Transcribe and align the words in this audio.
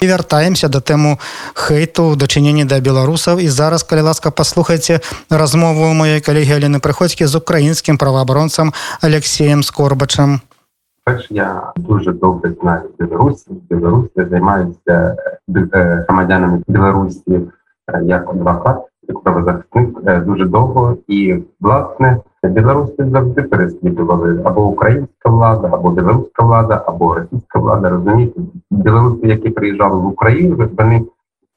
і 0.00 0.06
вяртаемся 0.06 0.68
да 0.68 0.80
тэму 0.80 1.18
хейту 1.54 2.16
дачынення 2.16 2.64
да 2.64 2.80
беларусаў 2.80 3.38
і 3.38 3.48
зараз 3.48 3.82
калі 3.82 4.10
ласка 4.10 4.30
паслухайце 4.30 5.00
размову 5.30 5.92
моей 5.94 6.20
калегі 6.20 6.58
Алены 6.58 6.78
прыходзькі 6.80 7.26
з 7.26 7.34
украінскім 7.34 7.98
праваабаронцам 7.98 8.72
Алексеем 9.00 9.62
скорбачам 9.62 10.40
Перш 11.08 11.26
я 11.30 11.72
дуже 11.76 12.12
добре 12.12 12.52
знаю 12.60 12.90
Білорусі. 12.98 13.50
Білорусі 13.70 14.26
займаюся 14.30 15.16
громадянами 16.06 16.62
Білорусі 16.68 17.40
як 18.02 18.28
адвокат, 18.30 18.76
як 19.08 19.20
правозахисник 19.20 20.24
дуже 20.26 20.44
довго. 20.44 20.96
І 21.08 21.36
власне 21.60 22.18
білоруси 22.44 23.10
завжди 23.12 23.42
переслідували 23.42 24.40
або 24.44 24.66
українська 24.66 25.30
влада, 25.30 25.68
або 25.72 25.90
білоруська 25.90 26.44
влада, 26.44 26.84
або 26.86 27.14
російська 27.14 27.58
влада. 27.58 27.88
Розумієте, 27.88 28.40
білоруси, 28.70 29.26
які 29.26 29.50
приїжджали 29.50 30.00
в 30.00 30.06
Україну, 30.06 30.68
вони 30.78 31.04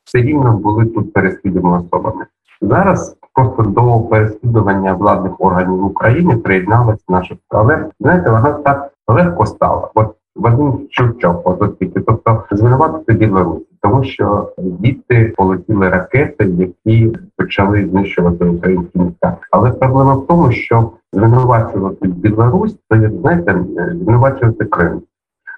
все 0.04 0.18
рівно 0.18 0.58
були 0.58 0.86
тут 0.86 1.14
переслідуваними 1.14 1.84
особами. 1.84 2.26
Зараз 2.62 3.18
просто 3.34 3.64
до 3.64 4.00
переслідування 4.00 4.94
владних 4.94 5.42
органів 5.42 5.86
України 5.86 6.38
приєдналася 6.38 7.04
наша 7.10 7.36
але 7.50 7.90
знаєте, 8.00 8.30
вона 8.30 8.52
так 8.52 8.92
легко 9.08 9.46
стала. 9.46 9.90
От 9.96 10.16
Вадим 10.36 10.88
Шевчук, 10.90 11.42
от 11.44 11.80
тобто 12.06 12.44
звинуватити 12.52 13.14
Білорусі, 13.14 13.66
тому 13.82 14.04
що 14.04 14.54
звідти 14.58 15.34
полетіли 15.38 15.90
ракети, 15.90 16.46
які 16.46 17.18
почали 17.38 17.88
знищувати 17.88 18.46
українські 18.46 19.00
міста. 19.00 19.38
Але 19.52 19.72
проблема 19.72 20.14
в 20.14 20.28
тому, 20.28 20.52
що 20.52 20.92
звинувачувати 21.14 22.08
Білорусь, 22.08 22.78
це 22.90 23.12
знаєте, 23.22 23.64
звинувачувати 24.02 24.66
Крим. 24.66 25.02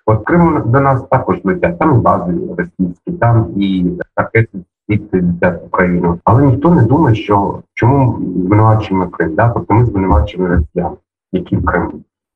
От 0.05 0.23
Крим 0.25 0.63
до 0.65 0.79
нас 0.79 1.03
також 1.11 1.37
летять, 1.43 1.79
там 1.79 2.01
бази 2.01 2.33
російські, 2.57 3.11
там 3.19 3.47
і 3.55 3.85
ракети 4.15 4.57
летять 4.89 5.61
в 5.61 5.65
Україну. 5.65 6.19
Але 6.23 6.45
ніхто 6.45 6.71
не 6.71 6.83
думає, 6.83 7.15
що 7.15 7.59
чому 7.73 8.19
звинувачуємо 8.45 9.07
Крим, 9.07 9.35
да? 9.35 9.49
тобто 9.49 9.73
ми 9.73 9.85
звинувачуємо 9.85 10.55
росіян, 10.55 10.91
які 11.31 11.57
в 11.57 11.65
Криму. 11.65 11.91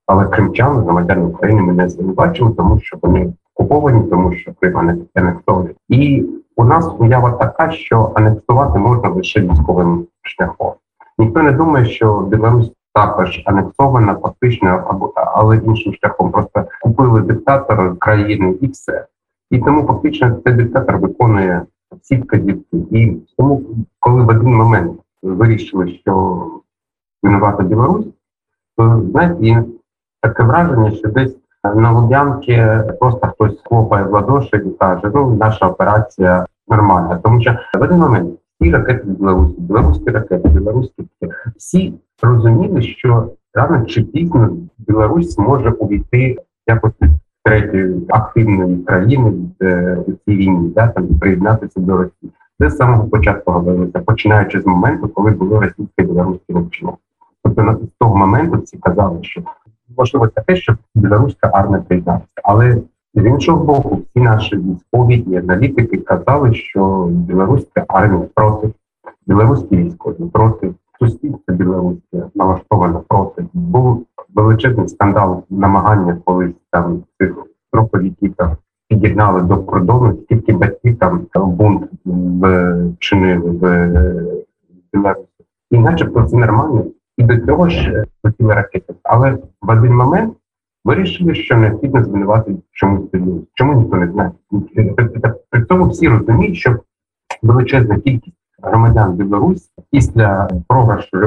Але 0.05 0.27
кримчани, 0.27 0.81
громадяни 0.81 1.25
України, 1.25 1.61
ми 1.61 1.73
не 1.73 1.89
звинувачуємо, 1.89 2.55
тому 2.55 2.79
що 2.79 2.97
вони 3.01 3.33
окуповані, 3.57 4.09
тому 4.09 4.33
що 4.33 4.51
Крим 4.59 4.99
анексований. 5.15 5.75
І 5.89 6.25
у 6.55 6.63
нас 6.63 6.91
уява 6.99 7.31
така, 7.31 7.71
що 7.71 8.11
анексувати 8.15 8.79
можна 8.79 9.09
лише 9.09 9.41
військовим 9.41 10.07
шляхом. 10.21 10.73
Ніхто 11.17 11.43
не 11.43 11.51
думає, 11.51 11.85
що 11.85 12.19
Білорусь 12.19 12.71
також 12.93 13.43
анексована, 13.45 14.15
фактично, 14.15 14.83
або 14.87 15.13
але 15.15 15.57
іншим 15.57 15.93
шляхом 15.93 16.31
просто 16.31 16.65
купили 16.81 17.21
диктатора 17.21 17.95
країни 17.99 18.55
і 18.61 18.67
все. 18.67 19.05
І 19.51 19.59
тому 19.59 19.87
фактично 19.87 20.37
цей 20.45 20.53
диктатор 20.53 20.97
виконує 20.97 21.65
всі 22.01 22.17
вказівки. 22.17 22.77
І 22.91 23.17
тому, 23.37 23.61
коли 23.99 24.23
в 24.23 24.29
один 24.29 24.55
момент 24.55 24.99
вирішили, 25.23 25.87
що 25.89 26.43
винувата 27.23 27.63
Білорусь, 27.63 28.07
то 28.77 29.01
знаєте, 29.11 29.63
таке 30.21 30.43
враження, 30.43 30.91
що 30.91 31.07
десь 31.09 31.35
на 31.75 31.91
Луб'янки 31.91 32.83
просто 32.99 33.27
хтось 33.27 33.61
хлопає 33.65 34.03
в 34.03 34.11
ладоші 34.11 34.55
і 34.55 34.69
каже, 34.79 35.11
ну 35.13 35.35
наша 35.35 35.67
операція 35.67 36.45
нормальна. 36.67 37.19
Тому 37.23 37.41
що 37.41 37.57
в 37.79 37.81
один 37.81 37.97
момент 37.97 38.29
всі 38.61 38.71
ракети 38.71 39.03
Білорусі, 39.05 39.55
білоруські 39.57 40.09
ракети, 40.09 40.49
білоруські 40.49 41.03
всі 41.57 41.93
розуміли, 42.21 42.81
що 42.81 43.31
рано 43.53 43.85
чи 43.85 44.03
пізно 44.03 44.49
Білорусь 44.77 45.37
може 45.37 45.69
увійти 45.69 46.37
якось 46.67 46.93
третьої 47.43 48.05
активної 48.09 48.77
країни 48.77 49.33
в 49.59 50.05
цій 50.25 50.35
війні, 50.35 50.69
да, 50.75 50.87
там 50.87 51.07
приєднатися 51.07 51.79
до 51.79 51.97
Росії. 51.97 52.31
Це 52.59 52.69
з 52.69 52.77
самого 52.77 53.07
початку 53.07 53.51
говорилося, 53.51 53.99
починаючи 53.99 54.61
з 54.61 54.65
моменту, 54.65 55.07
коли 55.07 55.31
було 55.31 55.59
російське 55.59 56.03
білоруське 56.03 56.53
навчання. 56.53 56.93
Тобто 57.43 57.79
з 57.83 57.87
того 57.99 58.15
моменту 58.15 58.61
всі 58.61 58.77
казали, 58.77 59.17
що 59.21 59.41
можливо 59.97 60.27
таке, 60.27 60.55
щоб 60.55 60.75
білоруська 60.95 61.49
армія 61.53 61.83
приєдналася. 61.87 62.25
Але 62.43 62.81
з 63.13 63.25
іншого 63.25 63.65
боку, 63.65 63.95
всі 63.95 64.19
наші 64.23 64.55
військові 64.55 65.15
і 65.15 65.35
аналітики 65.35 65.97
казали, 65.97 66.53
що 66.53 67.07
білоруська 67.11 67.85
армія 67.87 68.27
проти, 68.33 68.69
білоруські 69.27 69.77
військові 69.77 70.29
проти, 70.33 70.73
суспільство 70.99 71.55
білоруське 71.55 72.23
налаштовано 72.35 73.03
проти. 73.07 73.45
Був 73.53 74.05
величезний 74.35 74.87
скандал 74.87 75.43
намагання 75.49 76.17
колись 76.25 76.55
там 76.71 77.03
цих 77.19 77.33
проповідів 77.71 78.35
під'єднали 78.87 79.41
до 79.41 79.57
кордону, 79.57 80.17
скільки 80.23 80.53
батьків 80.53 80.97
там 80.99 81.51
бунт 81.51 81.89
вчинили 82.95 83.49
в 83.49 83.61
Білорусі. 84.93 85.27
І 85.71 85.77
начебто 85.77 86.23
це 86.23 86.37
нормально. 86.37 86.85
І 87.17 87.23
до 87.23 87.37
цього 87.37 87.69
ж 87.69 88.05
летіли 88.23 88.53
ракети. 88.53 88.93
Але 89.03 89.37
в 89.61 89.69
один 89.69 89.95
момент 89.95 90.33
вирішили, 90.85 91.35
що 91.35 91.57
необхідно 91.57 92.03
звинувати 92.03 92.55
чомусь 92.71 93.11
Білорусь. 93.13 93.45
Чому 93.53 93.81
ніхто 93.81 93.95
не 93.95 94.11
знає? 94.11 94.31
При 95.49 95.65
цьому 95.65 95.87
всі 95.87 96.07
розуміють, 96.07 96.57
що 96.57 96.79
величезна 97.43 97.99
кількість 97.99 98.37
громадян 98.63 99.13
Білорусі 99.13 99.69
після 99.91 100.49
програшу 100.67 101.17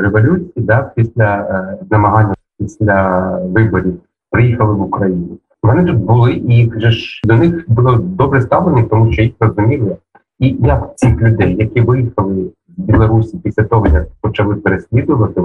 революції, 0.00 0.52
да, 0.56 0.92
після 0.96 1.76
намагання 1.90 2.34
після 2.58 3.38
виборів 3.38 4.00
приїхали 4.30 4.74
в 4.74 4.80
Україну. 4.80 5.38
Вони 5.62 5.84
тут 5.84 5.96
були, 5.96 6.32
і 6.32 6.70
вже 6.70 6.90
ж 6.90 7.20
до 7.24 7.36
них 7.36 7.64
було 7.68 7.96
добре 7.96 8.42
ставлення, 8.42 8.82
тому 8.82 9.12
що 9.12 9.22
їх 9.22 9.32
розуміли. 9.40 9.96
І 10.38 10.56
як 10.60 10.98
цих 10.98 11.20
людей, 11.20 11.56
які 11.56 11.80
виїхали 11.80 12.50
Білорусі 12.76 13.38
після 13.38 13.64
того, 13.64 13.86
як 13.86 14.06
почали 14.20 14.56
переслідувати, 14.56 15.40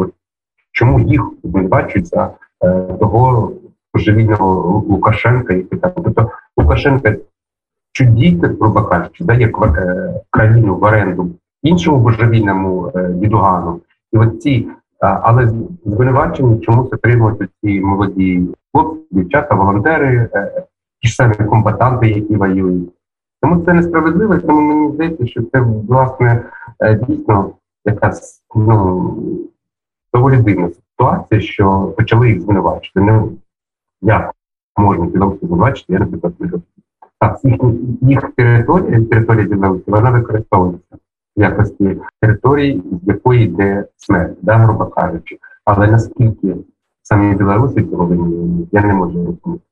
чому 0.71 0.99
їх 0.99 1.31
обвинувачують 1.43 2.07
за 2.07 2.31
е, 2.63 2.81
того 2.99 3.51
божевільного 3.93 4.83
Лукашенка, 4.89 5.53
який 5.53 5.79
там 5.79 5.91
тобто 5.95 6.29
Лукашенка 6.57 7.15
чудіти, 7.91 8.47
грубо 8.47 8.83
кажучи, 8.83 9.23
дає 9.23 9.47
е, 9.47 10.13
країну 10.29 10.75
в 10.75 10.83
оренду 10.83 11.29
іншому 11.63 11.99
божевільному 11.99 12.91
е, 12.95 13.09
дідугану. 13.09 13.79
І 14.13 14.17
от 14.17 14.41
ці, 14.41 14.67
але 14.99 15.51
звинувачені 15.85 16.59
чомусь 16.59 16.93
отримують 16.93 17.49
ці 17.63 17.81
молоді 17.81 18.47
хлопці, 18.73 19.01
дівчата, 19.11 19.55
волонтери, 19.55 20.29
ті 21.01 21.07
ж 21.07 21.15
самі 21.15 21.33
комбатанти, 21.33 22.09
які 22.09 22.35
воюють. 22.35 22.89
Тому 23.41 23.65
це 23.65 23.73
несправедливо, 23.73 24.37
тому 24.37 24.61
мені 24.61 24.93
здається, 24.93 25.27
що 25.27 25.41
це 25.43 25.59
власне 25.61 26.43
дійсно 26.81 27.51
якась 27.85 28.43
ну 28.55 29.17
доволі 30.13 30.37
дивна 30.37 30.69
ситуація, 30.69 31.41
що 31.41 31.93
почали 31.97 32.29
їх 32.29 32.41
звинувачити. 32.41 33.01
Не 33.01 33.23
як 34.01 34.31
можна 34.77 35.05
Білорусі 35.05 35.45
звинувачити, 35.45 35.93
я 35.93 35.99
наприклад 35.99 36.33
не 36.39 36.45
розумію. 36.45 36.63
Так, 37.19 37.39
їх, 37.43 37.61
їх 38.01 38.31
територія, 38.35 39.05
територія 39.05 39.45
Білорусі, 39.45 39.83
вона 39.87 40.11
використовується 40.11 40.95
в 41.37 41.41
якості 41.41 41.97
території, 42.21 42.83
з 43.03 43.07
якої 43.07 43.43
йде 43.45 43.85
смерть, 43.97 44.37
да, 44.41 44.57
грубо 44.57 44.85
кажучи. 44.85 45.37
Але 45.65 45.87
наскільки 45.87 46.55
самі 47.01 47.35
білоруси 47.35 47.83
цього 47.83 48.05
винні, 48.05 48.67
я 48.71 48.81
не 48.81 48.93
можу 48.93 49.25
розуміти. 49.25 49.68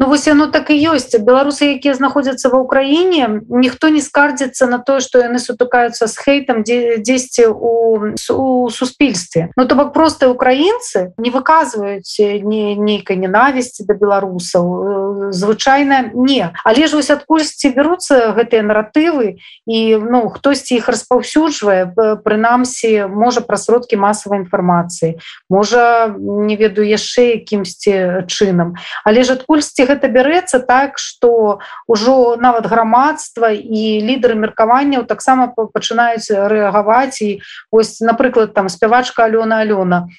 Ну 0.00 0.06
вось 0.06 0.26
яно 0.26 0.46
так 0.46 0.70
і 0.70 0.78
ёсць 0.94 1.10
беларусы 1.18 1.74
якія 1.74 1.90
знаходзяцца 1.98 2.54
ва 2.54 2.62
ўкраіне 2.62 3.42
ніхто 3.50 3.90
не 3.90 3.98
скардзіцца 3.98 4.70
на 4.70 4.78
тое 4.78 5.02
што 5.02 5.18
яны 5.18 5.42
сутыкаюцца 5.42 6.06
з 6.06 6.14
хейтам 6.14 6.62
дзесьці 6.62 7.50
у, 7.50 8.14
у 8.14 8.70
суспільстве 8.70 9.50
Ну 9.58 9.66
то 9.66 9.74
бок 9.74 9.90
просто 9.92 10.30
украінцы 10.30 11.10
не 11.18 11.34
выказваюць 11.34 12.14
не 12.22 12.78
нейкай 12.78 13.18
ненавісці 13.18 13.90
да 13.90 13.98
беларусаў 13.98 15.34
звычайна 15.34 16.14
не 16.14 16.54
але 16.62 16.86
ж 16.86 16.94
вось 16.94 17.10
адкульсьці 17.10 17.74
бяруцца 17.74 18.38
гэтыя 18.38 18.62
наратывы 18.62 19.42
і 19.66 19.78
ну 19.98 20.30
хтосьці 20.30 20.78
іх 20.78 20.86
распаўсюджвае 20.94 21.90
прынамсі 22.22 23.10
можа 23.10 23.42
пра 23.42 23.58
сродкі 23.58 23.98
масавай 23.98 24.46
інфармацыі 24.46 25.18
можа 25.50 26.14
не 26.14 26.54
ведаю 26.54 26.86
яшчэ 26.86 27.42
якімсьці 27.42 28.30
чынам 28.30 28.78
але 29.02 29.26
ж 29.26 29.34
адкульсьці 29.34 29.88
гэта 29.93 30.09
бярэцца 30.09 30.59
так 30.59 30.97
что 30.97 31.61
ўжо 31.87 32.35
нават 32.41 32.65
грамадства 32.65 33.53
і 33.53 34.01
лідары 34.01 34.35
меркаванняў 34.35 35.05
таксама 35.05 35.53
пачынаюць 35.53 36.27
рэагаваць. 36.27 37.21
І 37.21 37.45
ось 37.69 38.01
напрыклад 38.01 38.57
там 38.57 38.69
спявачка 38.69 39.29
Алёна 39.29 39.61
Алёна. 39.61 40.09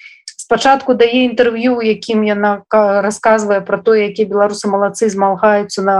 Спачатку 0.44 0.92
дае 0.92 1.24
інтэрв'ю 1.24 1.80
якім 1.80 2.20
яна 2.28 2.68
расказвае 2.70 3.64
про 3.64 3.80
то 3.80 3.96
якія 3.96 4.28
беларусы 4.28 4.68
малацы 4.68 5.08
змагаюцца 5.08 5.80
на 5.80 5.96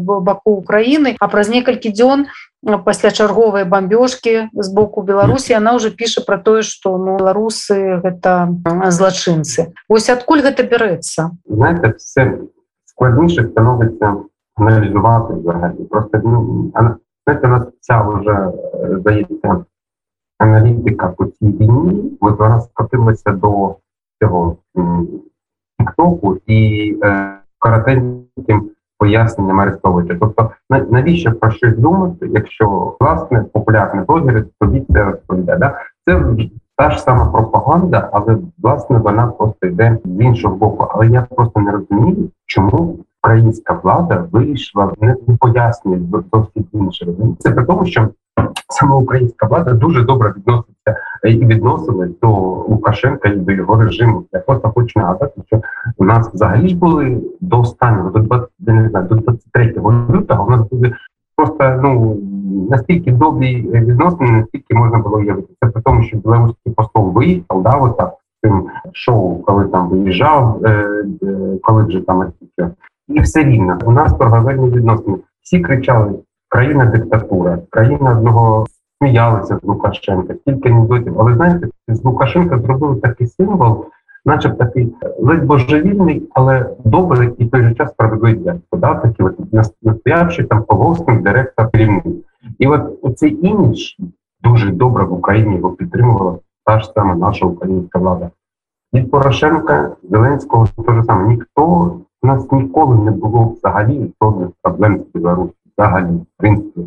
баку 0.00 0.56
Украіны. 0.56 1.12
А 1.20 1.28
праз 1.28 1.52
некалькі 1.52 1.92
дзён 1.92 2.24
пасля 2.62 3.10
чарговай 3.10 3.68
бамбёжкі 3.68 4.48
з 4.54 4.68
боку 4.72 5.02
Беларусі 5.02 5.52
она 5.60 5.74
уже 5.74 5.90
піша 5.90 6.24
про 6.24 6.38
тое 6.38 6.62
что 6.62 6.96
ну 6.96 7.18
беларусы 7.18 8.00
гэта 8.00 8.48
злачынцы. 8.88 9.76
Ось 9.88 10.08
адкуль 10.08 10.40
гэта 10.40 10.62
бярэцца 10.62 11.36
складніше 13.02 13.42
становиться 13.44 14.16
аналізувати 14.56 15.34
взагалі. 15.34 15.84
Просто 15.90 16.20
ну, 16.24 16.70
знаєте, 17.26 17.46
у 17.46 17.50
нас 17.50 17.66
вся 17.80 18.02
вже 18.02 18.48
здається 18.98 19.64
аналітика 20.38 21.08
по 21.08 21.26
цій 21.26 21.46
війні, 21.46 22.18
от 22.20 22.38
вона 22.38 22.60
скотилася 22.60 23.32
до 23.32 23.76
цього 24.22 24.56
тіктоку 25.78 26.38
і 26.46 26.94
е, 27.04 27.38
коротеньким 27.58 28.70
поясненням 28.98 29.60
Арестовича. 29.60 30.16
Тобто, 30.20 30.50
навіщо 30.70 31.32
про 31.32 31.50
щось 31.50 31.78
думати, 31.78 32.28
якщо 32.32 32.96
власне 33.00 33.44
популярні 33.52 34.00
блогери 34.00 34.44
тобі 34.60 34.86
це 34.92 35.04
розповідає? 35.04 35.58
Да? 35.58 35.78
Це 36.06 36.14
та 36.76 36.90
ж 36.90 36.98
сама 36.98 37.26
пропаганда, 37.26 38.08
але 38.12 38.38
власне 38.62 38.98
вона 38.98 39.26
просто 39.26 39.66
йде 39.66 39.98
з 40.04 40.20
іншого 40.20 40.56
боку. 40.56 40.86
Але 40.90 41.08
я 41.08 41.26
просто 41.30 41.60
не 41.60 41.72
розумію, 41.72 42.30
чому 42.46 42.98
українська 43.24 43.80
влада 43.82 44.24
вийшла 44.32 44.92
не 45.00 45.16
пояснює 45.40 46.00
зовсім 46.32 46.64
інше. 46.72 47.06
Це 47.38 47.50
при 47.50 47.64
тому, 47.64 47.86
що 47.86 48.08
саме 48.68 48.94
українська 48.94 49.46
влада 49.46 49.72
дуже 49.72 50.02
добре 50.02 50.34
відноситься 50.36 50.96
і 51.24 51.46
відносилась 51.46 52.10
до 52.22 52.28
Лукашенка 52.68 53.28
і 53.28 53.36
до 53.36 53.52
його 53.52 53.76
режиму. 53.76 54.24
Я 54.32 54.40
просто 54.40 54.72
хочу 54.74 55.00
нагадати, 55.00 55.42
що 55.46 55.62
у 55.96 56.04
нас 56.04 56.30
взагалі 56.34 56.68
ж 56.68 56.76
були 56.76 57.20
до 57.40 57.60
останнього, 57.60 58.10
до 58.10 58.18
20, 58.18 58.48
не 58.60 58.88
знаю, 58.88 59.06
до 59.08 59.14
23 59.14 59.74
лютого. 60.10 60.46
У 60.46 60.50
нас 60.50 60.68
були 60.70 60.94
просто 61.36 61.80
ну 61.82 62.18
настільки 62.70 63.12
добрі 63.12 63.62
відносини, 63.62 64.30
наскільки 64.30 64.74
можна 64.74 64.98
було 64.98 65.16
уявити. 65.16 65.48
Це 65.62 65.68
при 65.68 65.82
тому, 65.82 66.02
що 66.02 66.16
білоруський 66.16 66.72
посол 66.72 67.12
виїхав, 67.12 67.62
да, 67.62 67.70
отак 67.70 68.14
цим 68.44 68.66
шоу, 68.92 69.42
коли 69.42 69.64
там 69.64 69.88
виїжджав, 69.88 70.64
е, 70.64 70.68
е, 71.22 71.58
коли 71.62 71.84
вже 71.84 72.00
там 72.00 72.32
і 73.08 73.20
все 73.20 73.44
рівно 73.44 73.78
у 73.84 73.92
нас 73.92 74.14
торговельні 74.14 74.70
відносини. 74.70 75.16
Всі 75.42 75.60
кричали 75.60 76.12
країна 76.48 76.86
диктатура, 76.86 77.58
країна 77.70 78.10
одного 78.10 78.66
сміялися 78.98 79.58
з 79.62 79.66
Лукашенка, 79.66 80.34
стільки 80.34 80.68
анекдотів. 80.68 81.20
Але 81.20 81.34
знаєте, 81.34 81.68
з 81.88 82.04
Лукашенка 82.04 82.58
зробили 82.58 82.96
такий 82.96 83.26
символ, 83.26 83.86
начеб 84.24 84.58
такий 84.58 84.94
ледь 85.18 85.44
божевільний, 85.44 86.28
але 86.34 86.66
добрий 86.84 87.30
і 87.38 87.46
той 87.46 87.62
же 87.62 87.74
час 87.74 87.90
справедливий 87.90 88.44
дядько, 88.44 88.76
да? 88.76 88.94
такий 88.94 89.26
от 89.26 89.52
настоявший 89.82 90.44
там 90.44 90.64
колосник, 90.64 91.22
директор 91.22 91.70
керівник. 91.70 92.04
І 92.58 92.66
от 92.66 92.98
оцей 93.02 93.46
імідж 93.46 93.80
дуже 94.42 94.70
добре 94.70 95.04
в 95.04 95.12
Україні 95.12 95.56
його 95.56 95.70
підтримувала 95.70 96.38
та 96.64 96.80
ж 96.80 96.92
сама 96.94 97.14
наша 97.14 97.46
українська 97.46 97.98
влада. 97.98 98.30
Від 98.94 99.10
Порошенка 99.10 99.96
Зеленського 100.10 100.66
те 100.86 100.94
ж 100.94 101.02
саме 101.06 101.28
ніхто 101.28 101.62
у 102.22 102.26
нас 102.26 102.52
ніколи 102.52 102.96
не 102.96 103.10
було 103.10 103.44
взагалі 103.44 104.12
жодних 104.22 104.48
проблем 104.62 104.98
з 104.98 105.12
Білорусі 105.14 105.54
взагалі, 105.78 106.14
в 106.14 106.26
принципі, 106.36 106.80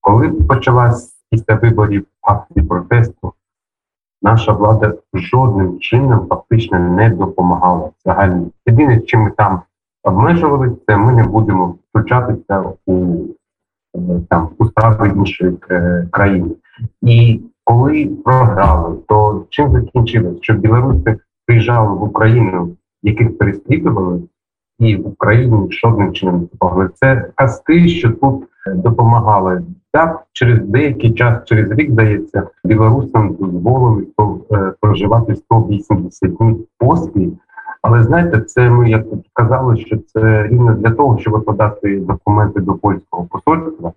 коли 0.00 0.28
почалась 0.28 1.12
після 1.30 1.54
виборів 1.54 2.06
акції 2.22 2.66
протесту, 2.66 3.32
наша 4.22 4.52
влада 4.52 4.94
жодним 5.14 5.78
чином 5.78 6.26
фактично 6.28 6.78
не 6.78 7.10
допомагала 7.10 7.90
взагалі. 8.04 8.40
Єдине, 8.66 9.00
чим 9.00 9.20
ми 9.20 9.30
там 9.30 9.60
обмежувалися, 10.02 10.76
це 10.86 10.96
ми 10.96 11.12
не 11.12 11.24
будемо 11.24 11.74
втручатися 11.90 12.64
у 12.86 13.16
е, 13.96 13.98
там 14.30 14.48
у 14.58 14.64
справи 14.64 15.12
іншої 15.16 15.56
е, 15.70 16.08
країни. 16.10 16.50
І 17.02 17.40
коли 17.64 18.06
програли, 18.24 18.98
то 19.08 19.44
чим 19.50 19.72
закінчилось, 19.72 20.38
що 20.40 20.54
білоруси 20.54 21.18
приїжджали 21.46 21.96
в 21.96 22.02
Україну, 22.02 22.76
яких 23.02 23.38
переслідували, 23.38 24.20
і 24.78 24.96
в 24.96 25.06
Україні 25.06 25.66
жодним 25.70 26.12
чином 26.12 26.40
допомогли. 26.40 26.90
Це 26.94 27.30
казки, 27.34 27.88
що 27.88 28.10
тут 28.10 28.44
е, 28.66 28.70
допомагали. 28.74 29.62
Так, 29.92 30.22
через 30.32 30.60
деякий 30.68 31.14
час, 31.14 31.44
через 31.44 31.70
рік 31.72 31.90
здається, 31.90 32.48
білорусам 32.64 33.34
дозволили 33.40 34.06
е, 34.52 34.72
проживати 34.80 35.34
180 35.36 36.36
днів 36.36 36.66
поспіль. 36.78 37.30
Але 37.82 38.02
знаєте, 38.02 38.40
це 38.40 38.70
ми 38.70 38.90
як 38.90 39.04
казали, 39.32 39.76
що 39.76 39.96
це 39.96 40.48
рівно 40.48 40.74
для 40.74 40.90
того, 40.90 41.18
щоб 41.18 41.44
подати 41.44 41.96
документи 41.96 42.60
до 42.60 42.74
польського 42.74 43.24
посольства, 43.24 43.92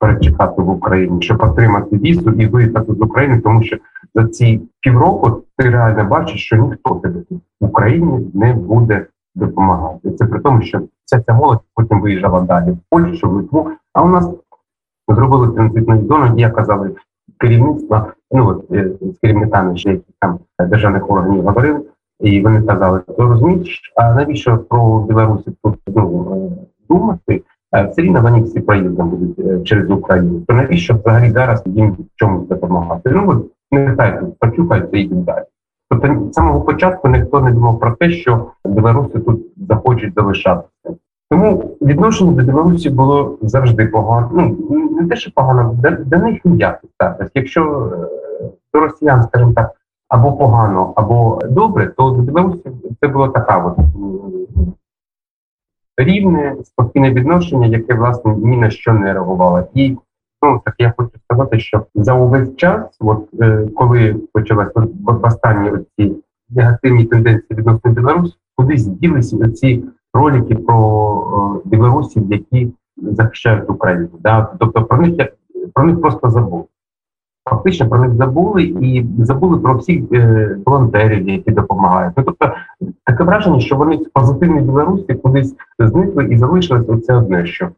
перечекати 0.00 0.62
в 0.62 0.68
Україні, 0.68 1.22
щоб 1.22 1.42
отримати 1.42 1.96
візу 1.96 2.30
і 2.30 2.46
виїхати 2.46 2.92
з 2.92 3.00
України, 3.00 3.40
тому 3.40 3.62
що 3.62 3.76
за 4.14 4.24
ці 4.24 4.60
півроку 4.80 5.42
ти 5.56 5.70
реально 5.70 6.04
бачиш, 6.04 6.44
що 6.44 6.56
ніхто 6.56 6.94
тебе 6.94 7.20
в 7.60 7.64
Україні 7.64 8.30
не 8.34 8.52
буде 8.52 9.06
допомагати. 9.34 10.10
Це 10.10 10.26
при 10.26 10.40
тому, 10.40 10.62
що 10.62 10.80
вся 11.04 11.20
ця 11.20 11.34
молодь 11.34 11.60
потім 11.74 12.00
виїжджала 12.00 12.40
далі 12.40 12.70
в 12.70 12.78
Польщу, 12.90 13.30
в 13.30 13.32
Литву. 13.32 13.70
А 13.92 14.02
у 14.02 14.08
нас 14.08 14.30
зробили 15.08 15.54
транзитну 15.54 16.06
зону, 16.06 16.34
я 16.36 16.50
казали, 16.50 16.90
керівництва, 17.38 18.12
ну 18.32 18.48
от 18.48 18.72
е, 18.72 18.90
з 19.00 19.18
керівниками 19.18 19.76
ще 19.76 19.90
які 19.90 20.04
там 20.20 20.38
державних 20.58 21.10
органів 21.10 21.42
говорив, 21.42 21.86
і 22.20 22.40
вони 22.40 22.62
казали, 22.62 23.00
то 23.06 23.28
розумієш, 23.28 23.92
а 23.96 24.14
навіщо 24.14 24.58
про 24.58 25.00
Білорусі 25.00 25.50
тут 25.64 25.78
ну, 25.86 26.52
е, 26.60 26.66
думати? 26.88 27.42
Все 27.90 28.02
рівно 28.02 28.22
вони 28.22 28.42
всі 28.42 28.60
проїздом 28.60 29.10
будуть 29.10 29.38
е, 29.38 29.60
через 29.60 29.90
Україну. 29.90 30.40
То 30.40 30.54
навіщо 30.54 30.94
взагалі 30.94 31.30
зараз 31.30 31.62
їм 31.66 31.90
в 31.90 31.96
чомусь 32.16 32.48
допомагати? 32.48 33.10
Ну 33.10 33.30
от 33.30 33.46
нехай 33.70 34.20
тут 34.20 34.38
почухаються 34.38 34.96
і 34.96 35.00
йдуть 35.00 35.24
далі. 35.24 35.44
Тобто 35.90 36.30
з 36.30 36.34
самого 36.34 36.60
початку 36.60 37.08
ніхто 37.08 37.40
не 37.40 37.52
думав 37.52 37.80
про 37.80 37.90
те, 37.90 38.10
що 38.10 38.46
білоруси 38.64 39.18
тут 39.18 39.40
захочуть 39.68 40.14
залишатися. 40.14 40.96
Тому 41.32 41.76
відношення 41.82 42.32
до 42.32 42.42
Білорусі 42.42 42.90
було 42.90 43.38
завжди 43.42 43.86
погано. 43.86 44.30
Ну 44.70 44.90
не 44.90 45.08
те, 45.08 45.16
що 45.16 45.30
погано, 45.34 45.76
для, 45.82 45.90
для 45.90 46.18
них 46.18 46.40
ніякий 46.44 46.90
статус. 46.94 47.28
Якщо 47.34 47.92
е, 47.92 48.44
до 48.74 48.80
росіян, 48.80 49.22
скажімо 49.22 49.52
так, 49.52 49.70
або 50.08 50.32
погано, 50.32 50.92
або 50.96 51.40
добре, 51.50 51.86
то 51.86 52.10
до 52.10 52.22
Білорусі 52.22 52.70
це 53.00 53.08
було 53.08 53.28
така 53.28 53.64
от 53.66 53.78
рівне, 55.96 56.56
спокійне 56.64 57.10
відношення, 57.10 57.66
яке 57.66 57.94
власне 57.94 58.36
ні 58.36 58.56
на 58.56 58.70
що 58.70 58.92
не 58.92 59.12
реагувало. 59.12 59.64
І 59.74 59.96
Ну 60.42 60.60
так 60.64 60.74
я 60.78 60.94
хочу 60.96 61.18
сказати, 61.24 61.58
що 61.58 61.86
за 61.94 62.14
увесь 62.14 62.56
час, 62.56 62.96
от 63.00 63.28
е, 63.40 63.68
коли 63.76 64.16
почалась 64.32 64.72
останні 65.22 65.70
ці 65.98 66.12
негативні 66.50 67.04
тенденції 67.04 67.58
відносно 67.58 67.90
Білорусі, 67.90 68.34
кудись 68.56 68.86
ділися 68.86 69.48
ці 69.48 69.84
ролики 70.14 70.54
про 70.54 71.62
білорусів, 71.64 72.32
які 72.32 72.72
захищають 72.96 73.70
Україну. 73.70 74.08
Да? 74.20 74.48
Тобто 74.58 74.84
про 74.84 74.98
них 74.98 75.28
про 75.74 75.84
них 75.84 76.00
просто 76.00 76.30
забули. 76.30 76.64
Фактично 77.50 77.88
про 77.88 77.98
них 77.98 78.14
забули 78.14 78.62
і 78.62 79.06
забули 79.18 79.58
про 79.58 79.76
всіх 79.76 80.02
е, 80.12 80.56
волонтерів, 80.66 81.28
які 81.28 81.50
допомагають. 81.50 82.14
Ну 82.16 82.24
тобто 82.24 82.52
таке 83.04 83.24
враження, 83.24 83.60
що 83.60 83.76
вони 83.76 83.98
позитивні 84.14 84.60
білорусі 84.60 85.14
кудись 85.14 85.56
зникли 85.78 86.24
і 86.24 86.36
залишилось 86.36 86.88
оце 86.88 87.14
одне 87.14 87.46
що 87.46 87.68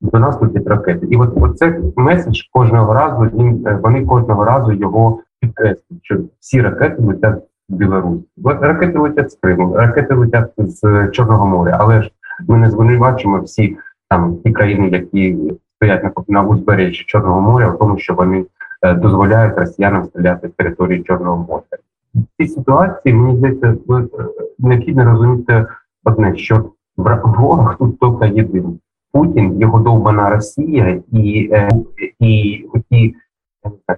до 0.00 0.18
нас 0.18 0.40
летять 0.40 0.66
ракети. 0.66 1.06
І 1.06 1.16
от 1.16 1.30
оце 1.36 1.80
меседж 1.96 2.40
кожного 2.52 2.94
разу 2.94 3.22
він 3.22 3.66
е, 3.66 3.78
вони 3.82 4.06
кожного 4.06 4.44
разу 4.44 4.72
його 4.72 5.20
підкреслюють, 5.40 6.00
що 6.02 6.18
всі 6.40 6.60
ракети 6.60 7.02
летять 7.02 7.42
Білорусь. 7.72 8.22
Ракети 8.44 8.98
летять 8.98 9.32
з 9.32 9.38
Криму, 9.42 9.74
ракети 9.74 10.14
летять 10.14 10.52
з 10.58 11.08
Чорного 11.08 11.46
моря, 11.46 11.76
але 11.80 12.02
ж 12.02 12.10
ми 12.48 12.58
не 12.58 12.70
звинувачуємо 12.70 13.40
всі 13.40 13.76
там 14.08 14.36
ті 14.44 14.52
країни, 14.52 14.88
які 14.88 15.38
стоять 15.76 16.04
на 16.04 16.12
на 16.28 16.42
узбережжі 16.42 17.04
Чорного 17.06 17.40
моря, 17.40 17.68
в 17.68 17.78
тому, 17.78 17.98
що 17.98 18.14
вони 18.14 18.44
е, 18.82 18.94
дозволяють 18.94 19.58
росіянам 19.58 20.04
стріляти 20.04 20.48
з 20.48 20.52
території 20.52 21.02
Чорного 21.02 21.46
моря. 21.48 21.62
В 22.14 22.18
цій 22.38 22.48
ситуації 22.48 23.14
мені 23.14 23.36
здається, 23.36 23.66
е, 23.66 24.04
необхідно 24.58 25.04
розуміти 25.04 25.66
одне, 26.04 26.36
що 26.36 26.64
ворог 26.96 27.76
тут 27.78 28.00
тільки 28.00 28.36
єдиний. 28.36 28.80
Путін, 29.12 29.60
його 29.60 29.80
довбана 29.80 30.30
Росія 30.30 31.00
і 31.12 31.50
е, 31.52 31.68
і 32.20 32.64
ті 32.90 33.14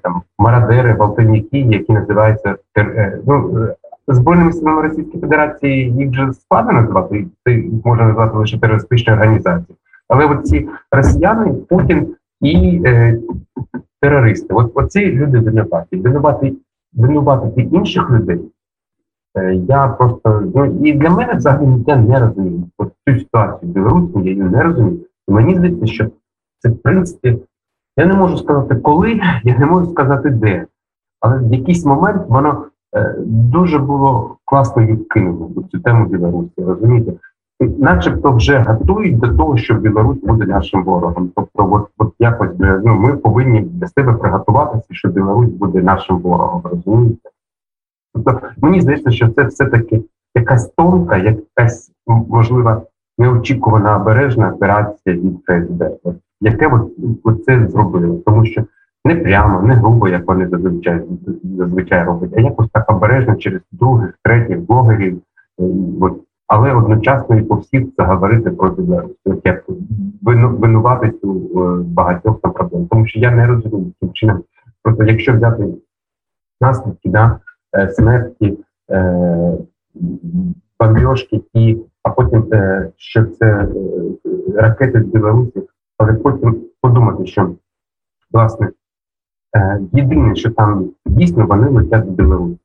там 0.02 0.22
марадери, 0.38 0.92
гвалтівники, 0.92 1.58
які 1.58 1.92
називаються 1.92 2.56
е, 2.78 3.18
ну, 3.26 3.58
е, 3.58 3.74
збройними 4.08 4.52
силами 4.52 4.82
Російської 4.82 5.20
Федерації, 5.20 5.92
їх 5.92 6.10
вже 6.10 6.32
складно 6.32 6.72
назвати, 6.72 7.26
це 7.44 7.52
їх 7.52 7.84
можна 7.84 8.06
назвати 8.06 8.36
лише 8.36 8.58
терористичною 8.58 9.18
організацією. 9.18 9.76
Але 10.08 10.42
ці 10.42 10.68
росіяни, 10.92 11.52
Путін 11.52 12.14
і 12.40 12.82
е, 12.86 13.18
терористи, 14.00 14.54
от 14.54 14.72
оці 14.74 15.12
люди 15.12 15.38
винуваті. 15.38 15.96
Винувати 15.96 16.52
винувати 16.92 17.62
інших 17.62 18.10
людей. 18.10 18.40
Я 19.68 19.88
просто 19.88 20.42
ну 20.54 20.64
і 20.84 20.92
для 20.92 21.10
мене 21.10 21.34
взагалі 21.34 21.84
я 21.86 21.96
не 21.96 22.20
розумію. 22.20 22.64
От 22.78 22.92
цю 23.08 23.18
ситуацію 23.18 23.70
в 23.70 23.74
Білорусі 23.74 24.12
я 24.14 24.30
її 24.30 24.42
не 24.42 24.62
розумію. 24.62 25.00
І 25.28 25.32
мені 25.32 25.54
здається, 25.54 25.86
що 25.86 26.06
це 26.58 26.68
в 26.68 26.76
принципі 26.78 27.38
я 27.96 28.06
не 28.06 28.14
можу 28.14 28.36
сказати 28.36 28.76
коли, 28.76 29.20
я 29.44 29.58
не 29.58 29.66
можу 29.66 29.90
сказати 29.90 30.30
де. 30.30 30.66
Але 31.20 31.38
в 31.38 31.52
якийсь 31.52 31.84
момент 31.84 32.22
воно 32.28 32.64
е, 32.96 33.14
дуже 33.18 33.78
було 33.78 34.36
класно 34.44 34.86
відкинуло 34.86 35.50
цю 35.72 35.78
тему 35.80 36.06
Білорусі. 36.06 36.52
Розумієте? 36.56 37.12
начебто 37.60 38.32
вже 38.32 38.58
готують 38.58 39.18
до 39.18 39.28
того, 39.28 39.56
що 39.56 39.74
Білорусь 39.74 40.18
буде 40.18 40.46
нашим 40.46 40.84
ворогом. 40.84 41.30
Тобто, 41.36 41.72
от, 41.72 41.88
от 41.98 42.14
якось 42.18 42.50
ну, 42.58 42.94
ми 42.94 43.16
повинні 43.16 43.60
для 43.60 43.88
себе 43.88 44.12
приготуватися, 44.12 44.86
що 44.90 45.08
Білорусь 45.08 45.50
буде 45.50 45.82
нашим 45.82 46.18
ворогом. 46.18 46.62
Розумієте? 46.64 47.30
Тобто, 48.14 48.40
мені 48.56 48.80
здається, 48.80 49.10
що 49.10 49.28
це 49.28 49.44
все-таки 49.44 50.04
якась 50.34 50.68
тонка, 50.76 51.16
якась 51.16 51.90
можливо 52.06 52.82
неочікувана 53.18 53.96
обережна 53.96 54.52
операція 54.52 55.16
від 55.16 55.38
ФСБ, 55.46 55.90
яке 56.44 56.70
от, 57.24 57.44
це 57.44 57.68
зробили, 57.68 58.18
тому 58.26 58.44
що 58.44 58.64
не 59.04 59.16
прямо, 59.16 59.62
не 59.62 59.74
грубо, 59.74 60.08
як 60.08 60.26
вони 60.26 60.48
зазвичай 60.48 61.02
зазвичай 61.44 62.04
роблять, 62.04 62.30
а 62.36 62.40
якось 62.40 62.68
так 62.72 62.92
обережно 62.92 63.36
через 63.36 63.60
других, 63.72 64.18
третіх 64.22 64.60
блогерів. 64.60 65.20
От 66.00 66.20
але 66.46 66.74
одночасно 66.74 67.38
і 67.38 67.42
по 67.42 67.54
всіх 67.54 67.84
заговорити 67.98 68.50
про 68.50 68.70
Білорусь, 68.70 69.16
як 69.44 69.64
винуватись 70.32 71.24
у 71.24 71.60
е, 71.60 71.82
багатьох 71.86 72.40
там 72.40 72.52
проблем. 72.52 72.86
Тому 72.86 73.06
що 73.06 73.20
я 73.20 73.30
не 73.30 73.46
розумію 73.46 73.92
яким 74.00 74.12
чином. 74.12 74.42
Просто 74.82 75.04
якщо 75.04 75.36
взяти 75.36 75.66
наслідки 76.60 77.08
да, 77.08 77.38
е, 77.76 77.88
смерті, 77.88 78.58
е, 78.90 79.58
бомбьошки 80.80 81.40
і 81.54 81.78
а 82.02 82.10
потім 82.10 82.44
що 82.96 83.24
це 83.24 83.68
ракети 84.56 85.02
з 85.02 85.04
Білорусі, 85.04 85.62
але 85.98 86.14
потім 86.14 86.60
подумати, 86.80 87.26
що 87.26 87.54
власне 88.32 88.70
єдине, 89.92 90.34
що 90.34 90.50
там 90.50 90.90
дійсно 91.06 91.46
вони 91.46 91.68
летять 91.68 92.06
з 92.06 92.08
Білорусі. 92.08 92.60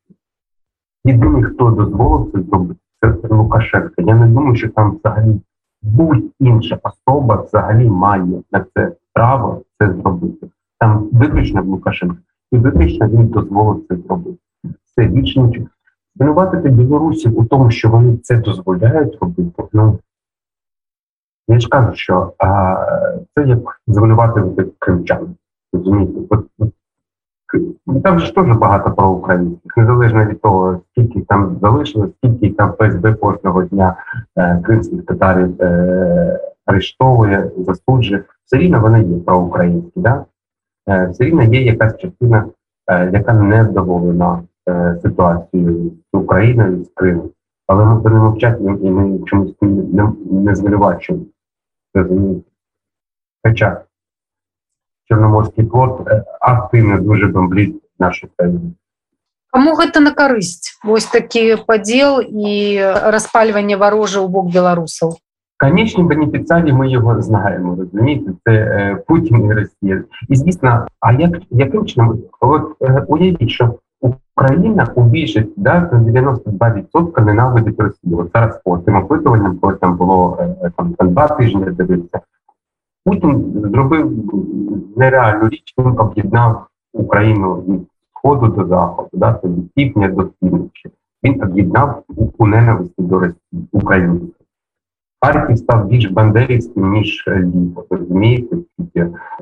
Єдиний, 1.05 1.43
хто 1.43 1.71
дозволив 1.71 2.31
це 2.31 2.41
зробити 2.41 2.79
це 3.01 3.27
Лукашенка. 3.29 3.93
Я 3.97 4.15
не 4.15 4.27
думаю, 4.27 4.55
що 4.55 4.69
там 4.69 4.97
взагалі 4.97 5.41
будь-інша 5.81 6.79
особа 6.83 7.41
взагалі 7.41 7.89
має 7.89 8.25
на 8.51 8.65
це 8.73 8.91
право 9.13 9.61
це 9.79 9.93
зробити. 9.93 10.47
Там 10.79 11.09
виключно 11.11 11.63
Лукашенко, 11.63 12.17
і 12.51 12.57
виключно 12.57 13.07
він 13.07 13.27
дозволив 13.27 13.85
це 13.89 13.95
зробити. 13.95 14.37
Це 14.95 15.05
більш 15.05 15.35
нічого. 15.35 15.67
Звинуватити 16.15 16.69
білорусів 16.69 17.39
у 17.39 17.45
тому, 17.45 17.71
що 17.71 17.89
вони 17.89 18.17
це 18.17 18.37
дозволяють 18.37 19.17
робити. 19.21 19.63
Ну 19.73 19.99
я 21.53 21.59
ж 21.59 21.69
кажу, 21.69 21.93
що 21.93 22.33
а, 22.37 22.75
це 23.35 23.43
як 23.47 23.81
звинуватити 23.87 24.65
кримчан. 24.79 25.35
Розумієте, 25.73 26.19
от, 26.29 26.45
от 26.59 26.73
там 28.03 28.19
ж 28.19 28.35
теж 28.35 28.57
багато 28.57 28.91
про 28.91 29.09
українських, 29.09 29.77
незалежно 29.77 30.25
від 30.25 30.41
того, 30.41 30.79
скільки 30.91 31.21
там 31.21 31.57
залишилось, 31.61 32.11
скільки 32.17 32.49
там 32.49 32.73
ФСБ 32.79 33.13
кожного 33.13 33.63
дня 33.63 33.95
е, 34.37 34.61
кримських 34.65 35.05
татарів 35.05 35.61
е, 35.61 36.39
арештовує, 36.65 37.51
засуджує, 37.57 38.23
все 38.45 38.57
рівно 38.57 38.81
вони 38.81 39.03
є 39.03 39.19
проукраїнські. 39.19 39.99
Да? 39.99 40.25
Е, 40.89 41.07
все 41.11 41.23
рівно 41.23 41.43
є 41.43 41.61
якась 41.61 41.97
частина, 41.97 42.45
е, 42.91 43.09
яка 43.13 43.33
не 43.33 43.63
вдоволена 43.63 44.41
е, 44.69 44.99
ситуацією 45.01 45.91
з 46.13 46.17
Україною 46.17 46.83
з 46.83 46.89
Кримом. 46.95 47.29
Але 47.67 47.85
ми 47.85 48.09
не 48.09 48.77
і 48.81 48.91
ми 48.91 49.19
чомусь 49.25 49.55
не, 49.61 50.11
не 50.31 50.55
звинувачуємо 50.55 51.25
Хоча 53.44 53.84
Чорноморський 55.08 55.66
флот 55.66 56.08
е, 56.08 56.24
активно 56.40 57.00
дуже 57.00 57.26
бомбліць 57.26 57.76
нашу 57.98 58.28
країну. 58.36 58.74
Кому 59.52 59.76
гэта 59.78 60.00
на 60.00 60.10
карысць 60.10 60.74
вось 60.82 61.06
такі 61.06 61.56
падзел 61.66 62.18
і 62.18 62.80
распальванне 63.14 63.76
варожа 63.76 64.18
ў 64.18 64.28
бок 64.28 64.50
беларусаў 64.50 65.14
Канечні 65.56 66.02
бенефіцарі 66.02 66.72
ми 66.72 66.90
його 66.90 67.22
знаємо, 67.22 67.76
розумієте, 67.76 68.32
це 68.44 68.52
е, 68.52 68.96
Путін 69.06 69.46
і 69.46 69.52
Росія. 69.52 70.04
І 70.28 70.36
звісно, 70.36 70.86
а 71.00 71.12
як 71.12 71.30
яким 71.50 71.86
чином 71.86 72.22
от 72.40 72.76
е, 72.82 73.04
уявіть, 73.08 73.50
що 73.50 73.74
Україна 74.37 74.87
у 74.95 75.03
більшості 75.03 75.53
да, 75.55 75.89
92% 75.93 77.25
ненавидить 77.25 77.79
Росію. 77.79 78.17
От 78.17 78.29
зараз 78.35 78.61
по 78.65 78.77
цим 78.77 78.95
опитуванням, 78.95 79.57
коли 79.57 79.73
там 79.73 79.97
було 79.97 80.37
е, 80.39 80.71
там, 80.77 80.93
там 80.93 81.13
два 81.13 81.27
тижні 81.27 81.65
дивився, 81.65 82.19
Путін 83.05 83.53
зробив 83.55 84.11
нереальну 84.97 85.49
річ, 85.49 85.73
він 85.77 85.99
об'єднав 85.99 86.67
Україну 86.93 87.55
від 87.55 87.81
сходу 88.13 88.47
до 88.47 88.67
заходу, 88.67 89.09
да, 89.13 89.39
від 89.43 89.73
півдня 89.73 90.07
до 90.07 90.25
півночі. 90.41 90.91
Він 91.23 91.43
об'єднав 91.43 92.03
у 92.37 92.47
ненависті 92.47 93.01
до 93.01 93.19
Росії 93.19 93.67
України. 93.71 94.19
Харків 95.21 95.57
став 95.57 95.87
більш 95.87 96.11
бандерівським, 96.11 96.91
ніж 96.91 97.25
Львів, 97.27 97.77
розумієте? 97.89 98.57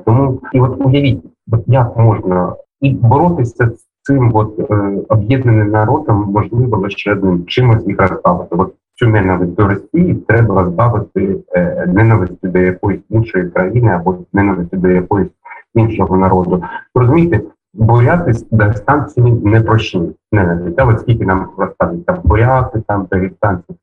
Тому 0.04 0.40
і 0.52 0.60
от 0.60 0.86
уявіть, 0.86 1.24
от 1.52 1.62
як 1.66 1.96
можна 1.96 2.56
і 2.80 2.90
боротися 2.90 3.70
з 3.70 3.87
цим 4.08 4.30
от, 4.34 4.58
е, 4.70 4.74
об'єднаним 5.08 5.70
народом 5.70 6.30
можливо 6.32 6.76
лише 6.76 7.12
одним 7.12 7.46
чимось 7.46 7.86
їх 7.86 8.00
розставити. 8.00 8.56
От 8.56 8.74
цю 8.94 9.08
ненависть 9.08 9.54
до 9.54 9.68
Росії 9.68 10.14
треба 10.14 10.62
розбавити 10.62 11.36
е, 11.52 11.86
ненависті 11.86 12.48
до 12.48 12.58
якоїсь 12.58 13.00
іншої 13.10 13.50
країни 13.50 13.90
або 13.90 14.18
ненависті 14.32 14.76
до 14.76 14.88
якоїсь 14.88 15.28
іншого 15.74 16.16
народу. 16.16 16.62
Розумієте, 16.94 17.40
буряти 17.74 18.32
дагестанці 18.50 19.20
не 19.22 19.60
прощені. 19.60 20.10
Ненависть. 20.32 20.80
От 20.80 21.00
скільки 21.00 21.26
нам 21.26 21.48
розказують 21.58 22.06
там 22.06 22.18
буряти, 22.24 22.82
там 22.88 23.06
дагестанці. 23.10 23.74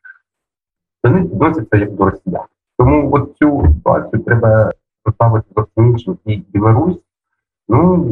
Вони 1.03 1.19
відносяться 1.19 1.77
як 1.77 1.91
до 1.91 2.05
росіян. 2.05 2.45
Тому 2.77 3.09
от 3.13 3.33
цю 3.37 3.67
ситуацію 3.75 4.21
треба 4.21 4.71
розставити 5.05 5.47
зовсім 5.55 5.91
іншим. 5.91 6.17
І 6.25 6.43
Білорусь, 6.53 6.99
ну 7.69 8.05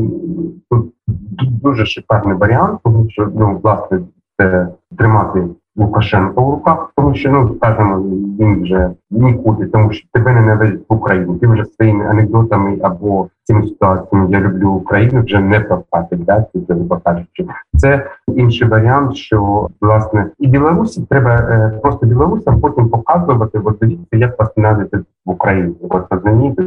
тут 0.70 0.94
дуже 1.38 1.86
шикарний 1.86 2.38
варіант, 2.38 2.80
тому 2.84 3.10
що 3.10 3.32
ну, 3.36 3.60
власне 3.64 4.00
це 4.40 4.68
тримати 4.98 5.48
Лукашенко 5.76 6.44
в 6.44 6.52
руках, 6.52 6.92
тому 6.96 7.16
що 7.16 7.32
ну 7.32 7.56
скажімо, 7.56 8.00
він 8.40 8.62
вже 8.62 8.92
нікуди, 9.12 9.66
тому 9.66 9.92
що 9.92 10.08
тебе 10.14 10.34
не 10.34 10.42
навезуть 10.42 10.86
в 10.90 10.94
Україну. 10.94 11.36
Ти 11.36 11.48
вже 11.48 11.66
своїми 11.66 12.06
анекдотами 12.06 12.78
або 12.82 13.28
цими 13.44 13.68
ситуаціями 13.68 14.32
я 14.32 14.40
люблю 14.40 14.70
Україну 14.70 15.22
вже 15.22 15.40
не 15.40 15.60
прохватить, 15.60 16.24
да, 16.24 16.46
це 16.54 16.76
кажучи. 17.06 17.48
Це 17.74 18.08
інший 18.28 18.68
варіант, 18.68 19.16
що 19.16 19.70
власне 19.82 20.30
і 20.40 20.48
Білорусі 20.48 21.06
треба 21.10 21.36
е, 21.36 21.80
просто 21.82 22.06
білорусам 22.06 22.62
потім 22.62 22.90
показувати, 22.90 23.62
от 23.64 23.78
дивіться, 23.82 24.18
як 24.18 24.40
вас 24.40 24.50
навіть 24.58 24.94
в 25.26 25.30
Україні. 25.32 25.76
От 25.90 26.06
розумієте, 26.10 26.64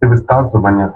ці 0.00 0.06
висказування 0.06 0.92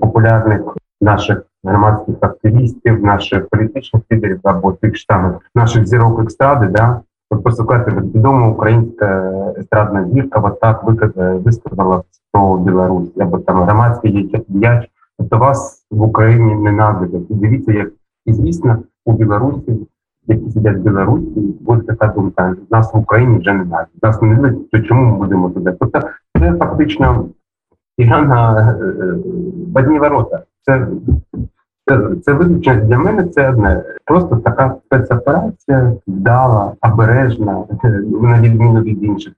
популярних 0.00 0.76
наших 1.00 1.42
громадських 1.64 2.14
активістів, 2.20 3.04
наших 3.04 3.48
політичних 3.48 4.02
лідерів 4.12 4.40
або 4.42 4.72
тих 4.72 4.96
ж 4.96 5.06
самих 5.10 5.34
наших 5.54 5.86
зірок 5.86 6.26
естради, 6.26 6.66
да, 6.66 7.00
от 7.30 7.44
послухайте, 7.44 7.90
відома 7.90 8.48
українська 8.48 9.32
естрадна 9.58 10.08
зірка, 10.08 10.40
от 10.40 10.60
так 10.60 10.84
висказала 11.44 12.02
про 12.32 12.56
Білорусь, 12.58 13.16
або 13.20 13.38
там 13.38 13.62
громадський 13.62 14.30
діяч, 14.48 14.90
тобто 15.18 15.38
вас 15.38 15.86
в 15.90 16.02
Україні 16.02 16.54
ненавидять. 16.54 17.30
І 17.30 17.34
дивіться, 17.34 17.72
як 17.72 17.88
і 18.26 18.32
звісно, 18.32 18.78
у 19.04 19.12
Білорусі, 19.12 19.88
які 20.26 20.50
сидять 20.50 20.76
в 20.76 20.80
Білорусі, 20.80 21.54
буде 21.60 21.82
така 21.82 22.06
думка, 22.06 22.54
нас 22.70 22.94
в 22.94 22.98
Україні 22.98 23.38
вже 23.38 23.52
не 23.52 23.64
навіть. 23.64 24.02
Нас 24.02 24.22
не 24.22 24.54
то 24.72 24.80
чому 24.80 25.12
ми 25.12 25.18
будемо 25.18 25.50
туди? 25.50 25.74
Тобто 25.80 26.00
це 26.38 26.52
фактично 26.52 27.28
ігра 27.98 28.22
на 28.22 28.60
е, 28.60 28.84
е, 28.84 29.14
в 29.72 29.78
одні 29.78 29.98
ворота. 29.98 30.42
Це 30.64 30.86
це, 31.88 32.00
це 32.24 32.32
виключно 32.32 32.74
для 32.74 32.98
мене 32.98 33.24
це 33.24 33.50
одне. 33.50 33.82
Просто 34.04 34.36
така 34.36 34.74
спецоперація 34.86 35.92
вдала, 36.06 36.72
обережна, 36.80 37.64
на 38.22 38.40
відміну 38.40 38.80
від 38.80 39.04
інших. 39.04 39.32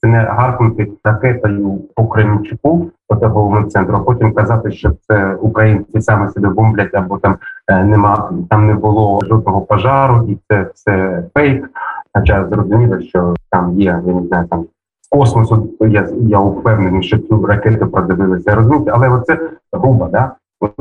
Це 0.00 0.08
не 0.08 0.18
гаркнути 0.18 0.92
ракетою 1.04 1.80
по 1.94 2.06
Кремчуку, 2.06 2.90
по 3.08 3.16
торговому 3.16 3.66
центру, 3.66 3.96
а 3.96 4.00
потім 4.00 4.32
казати, 4.32 4.72
що 4.72 4.90
це 5.08 5.34
українці 5.34 6.00
саме 6.00 6.30
себе 6.30 6.48
бомблять, 6.48 6.94
або 6.94 7.18
там 7.18 7.36
е, 7.68 7.84
нема 7.84 8.30
там 8.50 8.66
не 8.66 8.74
було 8.74 9.20
жодного 9.28 9.60
пожару, 9.60 10.26
і 10.28 10.38
це 10.48 10.70
все 10.74 11.24
фейк. 11.34 11.70
Хоча 12.14 12.48
зрозуміло, 12.48 13.00
що 13.00 13.34
там 13.50 13.80
є, 13.80 14.02
я 14.06 14.12
не 14.12 14.26
знаю, 14.26 14.46
там 14.46 14.64
космосу. 15.10 15.68
Я 15.80 16.08
я 16.20 16.38
впевнений, 16.38 17.02
що 17.02 17.18
цю 17.18 17.46
ракету 17.46 17.86
продивилися. 17.86 18.54
Розумієте, 18.54 18.90
але 18.94 19.08
оце 19.08 19.38
грубо, 19.72 20.08
да 20.12 20.32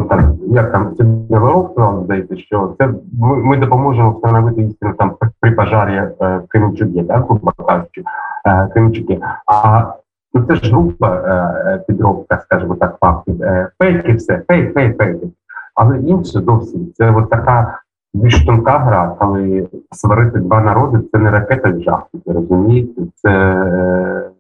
там, 0.10 0.38
як 0.48 0.72
там 0.72 0.93
сказав, 0.96 2.01
здається, 2.03 2.38
що 2.38 2.75
це 2.79 2.89
ми, 3.19 3.36
ми 3.36 3.57
допоможемо 3.57 4.12
встановити 4.12 4.62
істину 4.62 4.93
там 4.93 5.15
при 5.39 5.51
пожарі 5.51 5.96
е, 5.96 6.12
в 6.19 6.43
Кременчугі, 6.48 7.03
так, 7.03 7.25
грубо 7.25 7.51
кажучи, 7.51 8.03
е, 8.46 8.67
Кременчугі. 8.74 9.19
А 9.46 9.86
ну, 10.34 10.43
це 10.43 10.55
ж 10.55 10.72
група 10.72 11.15
е, 11.15 11.84
підробка, 11.88 12.39
скажімо 12.43 12.75
так, 12.75 12.98
фактів. 13.00 13.43
Е, 13.43 13.69
фейки 13.79 14.13
все, 14.13 14.41
фейк, 14.48 14.74
фейк, 14.74 14.98
фейки. 14.98 15.27
Але 15.75 16.00
інше 16.00 16.39
зовсім 16.39 16.93
це 16.96 17.12
от 17.12 17.29
така 17.29 17.79
більш 18.14 18.46
тонка 18.46 18.80
гра, 18.80 19.16
але 19.20 19.68
сварити 19.92 20.40
два 20.40 20.62
народи 20.62 21.00
це 21.12 21.18
не 21.18 21.32
ракета 21.32 21.74
з 21.74 21.82
жаху, 21.82 22.10
розумієте? 22.26 23.02
Це, 23.16 24.32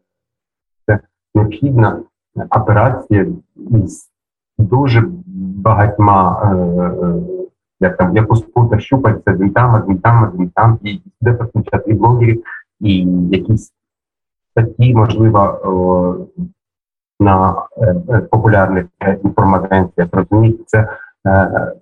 це 0.85 0.99
необхідна 1.35 1.99
операція 2.49 3.25
із 3.71 4.09
дуже 4.57 5.03
багатьма, 5.35 6.41
е, 6.43 6.55
е, 7.05 7.13
як 7.79 7.97
там, 7.97 8.15
як 8.15 8.31
успута 8.31 8.79
щупальця, 8.79 9.31
один 9.31 9.49
там, 9.49 9.75
один 9.75 9.97
там, 9.97 10.23
один 10.23 10.49
там, 10.49 10.79
і 10.83 11.01
де 11.21 11.33
підключати 11.33 11.91
і 11.91 11.93
блогерів, 11.93 12.43
і 12.79 13.07
якісь 13.31 13.73
статті, 14.51 14.95
можливо, 14.95 16.27
на 17.19 17.67
е, 18.09 18.19
популярних 18.19 18.85
інформагенціях, 19.23 20.09
розумієте, 20.11 20.63
це 20.65 20.89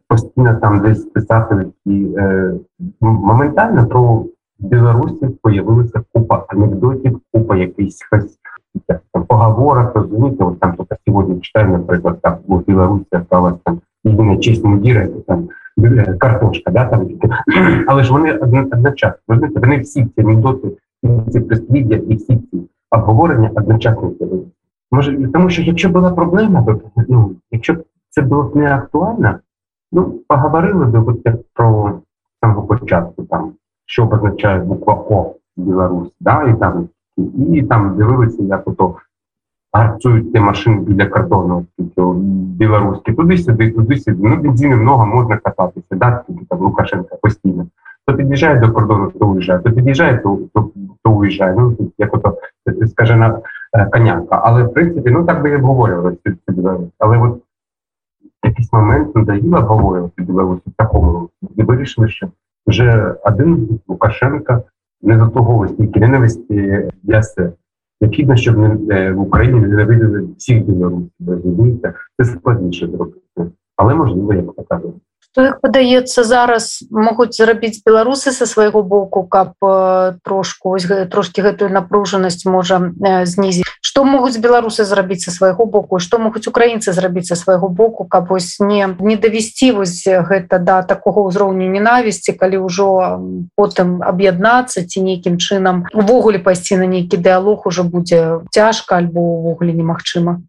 постійно 0.07 0.55
там 0.61 0.81
десь 0.81 1.05
писати 1.05 1.65
і 1.85 2.07
моментально 3.01 3.87
про 3.87 4.25
Білорусі 4.59 5.27
появилася 5.41 6.01
купа 6.13 6.45
анекдотів, 6.47 7.19
купа 7.33 7.57
якихось 7.57 8.37
там, 8.87 9.23
поговорах, 9.25 9.95
розумієте, 9.95 10.43
от 10.43 10.59
там 10.59 10.75
тільки 10.75 10.95
сьогодні 11.07 11.39
читаю, 11.39 11.67
наприклад, 11.69 12.19
там 12.21 12.37
у 12.47 12.57
Білорусі 12.57 13.05
осталась 13.11 13.55
там 13.63 13.79
єдина 14.03 14.37
честь 14.37 14.63
мудіра, 14.63 15.07
там 15.27 15.49
е, 15.83 16.13
картошка, 16.19 16.71
да, 16.71 16.85
там, 16.85 17.07
але 17.87 18.03
ж 18.03 18.11
вони 18.11 18.33
одночасно, 18.33 19.19
розумієте, 19.27 19.59
вони 19.59 19.79
всі 19.79 20.05
ці 20.05 20.21
анекдоти, 20.21 20.67
ці 21.31 21.39
прислів'я 21.39 21.97
і 21.97 22.15
всі 22.15 22.37
ці 22.37 22.61
обговорення 22.91 23.51
одночасно 23.55 24.11
з'явилися. 24.19 24.51
Може, 24.91 25.27
тому 25.33 25.49
що 25.49 25.61
якщо 25.61 25.89
була 25.89 26.11
проблема, 26.11 26.63
то 26.63 26.81
ну, 27.07 27.35
якщо 27.51 27.75
це 28.15 28.21
було 28.21 28.43
б 28.43 28.55
не 28.55 28.75
актуально, 28.75 29.39
ну, 29.91 30.19
поговорили 30.27 30.85
б 30.85 31.07
от 31.07 31.19
як 31.25 31.35
про 31.53 31.91
самого 32.43 32.67
початку, 32.67 33.23
там, 33.23 33.51
що 33.85 34.07
означає 34.07 34.59
буква 34.59 34.93
О 34.93 35.21
в 35.57 35.61
Білорусі, 35.61 36.15
да, 36.19 36.43
і 36.43 36.59
там 36.59 36.89
і 37.49 37.63
там 37.63 37.97
дивилися, 37.97 38.43
як 38.43 38.67
ото 38.67 38.95
гарцують 39.73 40.33
ті 40.33 40.39
машини 40.39 40.79
біля 40.79 41.05
кордону, 41.05 41.65
білоруські, 42.57 43.13
туди-сюди, 43.13 43.71
туди-сюди. 43.71 44.17
Ну, 44.29 44.35
бензини 44.35 44.75
много 44.75 45.05
можна 45.05 45.37
кататися, 45.37 45.95
да, 45.95 46.23
тільки 46.27 46.45
там 46.49 46.59
Лукашенка 46.59 47.15
постійно. 47.15 47.67
То 48.07 48.13
під'їжджає 48.13 48.59
до 48.59 48.71
кордону, 48.71 49.11
то 49.19 49.27
уїжджає, 49.27 49.59
то 49.59 49.71
під'їжджає, 49.71 50.17
то, 50.17 50.39
то, 50.53 50.69
то 51.03 51.11
уїжджає. 51.11 51.55
Ну, 51.57 51.77
як 51.97 52.13
ото 52.13 52.37
скажена 52.87 53.39
е, 53.73 53.85
конянка. 53.85 54.41
Але 54.43 54.63
в 54.63 54.73
принципі, 54.73 55.11
ну 55.11 55.25
так 55.25 55.43
би 55.43 55.49
і 55.49 55.55
обговорювали. 55.55 56.17
Але 56.99 57.17
от 57.17 57.41
якийсь 58.47 58.73
момент 58.73 59.15
надоїло 59.15 59.57
обговорювати 59.57 60.21
Білорусь 60.21 60.59
в 60.67 60.71
такому 60.77 61.29
і 61.57 61.63
вирішили, 61.63 62.09
що 62.09 62.27
вже 62.67 63.15
один 63.23 63.79
Лукашенка 63.87 64.63
не 65.01 65.17
до 65.17 65.27
того 65.27 65.67
стільки 65.67 65.99
ненависті 65.99 66.89
ясе. 67.03 67.51
Необхідно, 68.01 68.35
щоб 68.35 68.57
не 68.57 69.11
в 69.11 69.19
Україні 69.19 69.59
не 69.59 69.67
ненавиділи 69.67 70.27
всіх 70.37 70.63
білорусів, 70.63 71.11
розумієте? 71.27 71.93
Це 72.17 72.25
складніше 72.25 72.87
зробити, 72.87 73.19
але 73.75 73.95
можливо, 73.95 74.33
як 74.33 74.53
показує. 74.53 74.93
То 75.35 75.41
як 75.41 75.59
падаецца 75.59 76.23
зараз 76.23 76.87
могуць 76.91 77.35
зрабіць 77.35 77.83
беларусы 77.83 78.31
са 78.31 78.45
свайго 78.45 78.83
боку 78.83 79.27
каб 79.27 79.51
трошку 80.23 80.77
трошки 81.11 81.43
гэтую 81.43 81.69
напружанасць 81.75 82.45
можа 82.45 82.91
знізіць 83.23 83.67
што 83.95 84.03
могуць 84.03 84.35
беларусы 84.43 84.83
зрабіць 84.83 85.23
са 85.23 85.31
свайго 85.31 85.65
боку? 85.65 85.99
Што 86.03 86.19
могуць 86.19 86.51
украінцы 86.51 86.91
зрабіць 86.91 87.31
са 87.31 87.35
свайго 87.39 87.69
боку 87.71 88.03
каб 88.03 88.27
вось 88.27 88.59
не 88.59 88.91
не 88.99 89.15
давесці 89.15 89.71
вось 89.71 90.03
гэта 90.03 90.59
да 90.59 90.83
такога 90.83 91.23
ўзроўню 91.23 91.63
ненавісці 91.71 92.35
калі 92.35 92.59
ўжо 92.67 92.87
потым 93.55 94.03
аб'яднацца 94.03 94.83
ці 94.83 94.99
нейкім 94.99 95.39
чынам 95.39 95.87
увогуле 95.95 96.43
пайсці 96.43 96.75
на 96.83 96.91
нейкі 96.91 97.15
дыалог 97.15 97.63
ужо 97.71 97.87
будзе 97.87 98.43
цяжка 98.51 98.99
альбо 98.99 99.23
увогуле 99.39 99.71
немагчыма? 99.71 100.43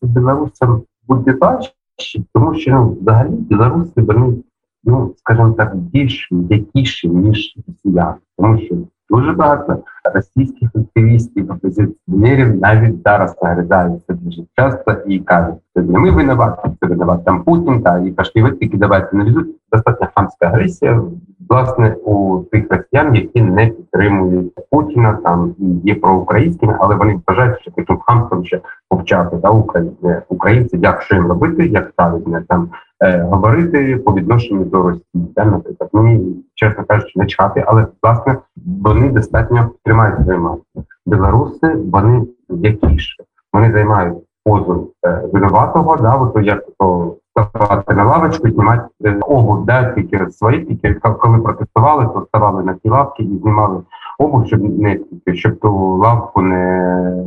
Беларусам 0.00 0.88
будзе 1.04 1.36
важче 1.36 2.24
тому 2.32 2.54
що 2.56 2.96
взагалі 3.02 3.44
білоруси 3.52 4.00
вони 4.08 4.40
ну 4.84 5.12
скажімо 5.20 5.52
так 5.52 5.76
більш 5.76 6.28
м'якіші 6.32 7.08
ніж 7.08 7.56
росіяни 7.68 8.24
тому 8.38 8.58
що 8.58 8.74
дуже 9.12 9.32
багато 9.32 9.78
російських 10.14 10.68
активістів, 10.74 11.50
опозиціонерів 11.52 12.60
навіть 12.60 13.02
зараз 13.04 13.36
нагризаються 13.42 14.12
дуже 14.12 14.42
часто 14.56 14.92
і 15.06 15.18
кажуть, 15.18 15.54
що 15.76 15.82
не 15.82 15.98
ми 15.98 16.10
винуваті, 16.10 16.68
це 16.80 16.86
винуват 16.86 17.24
там 17.24 17.42
Путін, 17.42 17.82
та 17.82 17.98
і 17.98 18.10
пошли 18.10 18.42
ви 18.42 18.50
тільки 18.50 18.76
давайте 18.76 19.16
наведуть. 19.16 19.56
Достатньо 19.72 20.08
хамська 20.14 20.46
агресія, 20.46 21.02
власне, 21.48 21.94
у 22.04 22.38
тих 22.52 22.64
росіян, 22.70 23.14
які 23.14 23.42
не 23.42 23.66
підтримують 23.66 24.52
Путіна, 24.70 25.18
там 25.24 25.54
і 25.58 25.88
є 25.88 25.94
проукраїнськими, 25.94 26.76
але 26.80 26.94
вони 26.94 27.20
вважають, 27.26 27.60
що 27.60 27.70
таким 27.70 27.98
хамством 27.98 28.44
ще 28.44 28.60
повчати 28.88 29.36
да, 29.36 29.50
українці, 29.50 30.16
українці, 30.28 30.78
як 30.82 31.02
що 31.02 31.14
їм 31.14 31.26
робити, 31.26 31.66
як 31.66 31.90
ставить 31.92 32.48
там 32.48 32.68
е, 33.02 33.22
говорити 33.30 33.96
по 33.96 34.14
відношенню 34.14 34.64
до 34.64 34.82
Росії. 34.82 35.04
Да, 35.14 35.44
наприклад, 35.44 35.90
мені 35.92 36.44
чесно 36.54 36.84
кажучи, 36.84 37.12
не 37.16 37.26
чхати, 37.26 37.64
але 37.66 37.86
власне 38.02 38.36
вони 38.82 39.10
достатньо 39.10 39.70
тримають 39.84 40.22
свою 40.22 40.40
масу. 40.40 40.62
Білоруси 41.06 41.76
вони 41.92 42.22
якіше, 42.48 43.22
вони 43.52 43.72
займають 43.72 44.18
позу 44.44 44.90
е, 45.06 45.22
винуватого, 45.32 45.96
да, 45.96 46.14
от 46.14 46.46
як 46.46 46.64
то 46.78 47.16
ставати 47.30 47.94
на 47.94 48.04
лавочку, 48.04 48.48
знімати 48.48 48.84
е, 49.04 49.18
обув, 49.20 49.66
да, 49.66 49.84
тільки 49.84 50.30
свої, 50.30 50.64
тільки 50.64 50.94
коли 50.94 51.38
протестували, 51.38 52.06
то 52.06 52.26
ставали 52.28 52.64
на 52.64 52.74
ті 52.74 52.88
лавки 52.88 53.22
і 53.22 53.38
знімали 53.38 53.82
обув, 54.18 54.46
щоб 54.46 54.62
не 54.62 54.98
щоб 55.34 55.60
ту 55.60 55.96
лавку 55.96 56.42
не 56.42 57.24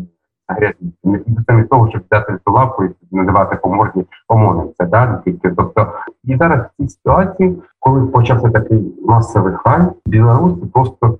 не 1.03 1.19
самі 1.47 1.63
того, 1.63 1.89
щоб 1.89 2.01
взяти 2.11 2.37
цю 2.47 2.53
лавку 2.53 2.85
і 2.85 2.89
надавати 3.11 3.55
по 3.55 3.69
морді 3.69 4.05
ОМОНівця, 4.27 4.85
да, 4.85 5.21
тільки 5.25 5.49
тобто 5.49 5.93
і 6.23 6.37
зараз 6.37 6.59
в 6.59 6.83
цій 6.83 6.89
ситуації, 6.89 7.61
коли 7.79 8.07
почався 8.07 8.49
такий 8.49 8.95
масовий 9.05 9.53
хай, 9.63 9.81
білоруси 10.05 10.65
просто 10.73 11.17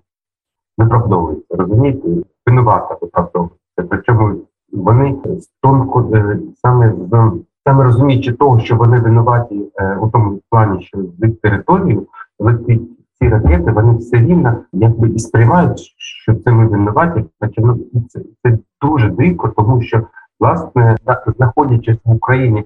виправдовуються, 0.77 1.55
розумієте, 1.55 2.07
винувата 2.47 2.97
виправдовуються. 3.01 3.83
Причому 3.89 4.35
вони 4.73 5.15
тонко 5.61 6.11
е, 6.13 6.37
саме 6.61 6.93
з 7.11 7.31
саме 7.67 7.83
розуміючи 7.83 8.33
того, 8.33 8.59
що 8.59 8.75
вони 8.75 8.99
винуваті 8.99 9.71
е, 9.75 9.97
у 10.01 10.07
тому 10.07 10.39
плані, 10.49 10.81
що 10.81 10.97
з 11.19 11.31
територію 11.41 12.07
летить 12.39 12.89
ці 13.19 13.29
ракети, 13.29 13.71
вони 13.71 13.97
все 13.97 14.17
рівно 14.17 14.55
якби 14.73 15.09
і 15.09 15.19
сприймають, 15.19 15.94
що 16.25 16.35
це 16.35 16.51
ми 16.51 16.67
винуваті, 16.67 17.25
хоча 17.39 17.61
ну 17.61 17.79
і 17.93 17.99
це, 18.09 18.19
це 18.43 18.57
дуже 18.81 19.09
дико, 19.09 19.47
тому 19.47 19.81
що 19.81 20.01
власне 20.39 20.97
знаходячись 21.37 21.97
в 22.05 22.11
Україні 22.11 22.63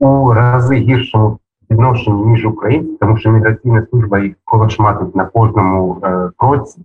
у 0.00 0.32
рази 0.32 0.74
гіршому 0.74 1.38
відношенні 1.70 2.26
ніж 2.26 2.46
українці, 2.46 2.96
тому 3.00 3.16
що 3.16 3.30
міграційна 3.30 3.86
служба 3.90 4.18
їх 4.18 4.34
колошматить 4.44 5.16
на 5.16 5.24
кожному 5.24 6.00
е, 6.04 6.30
кроці, 6.36 6.80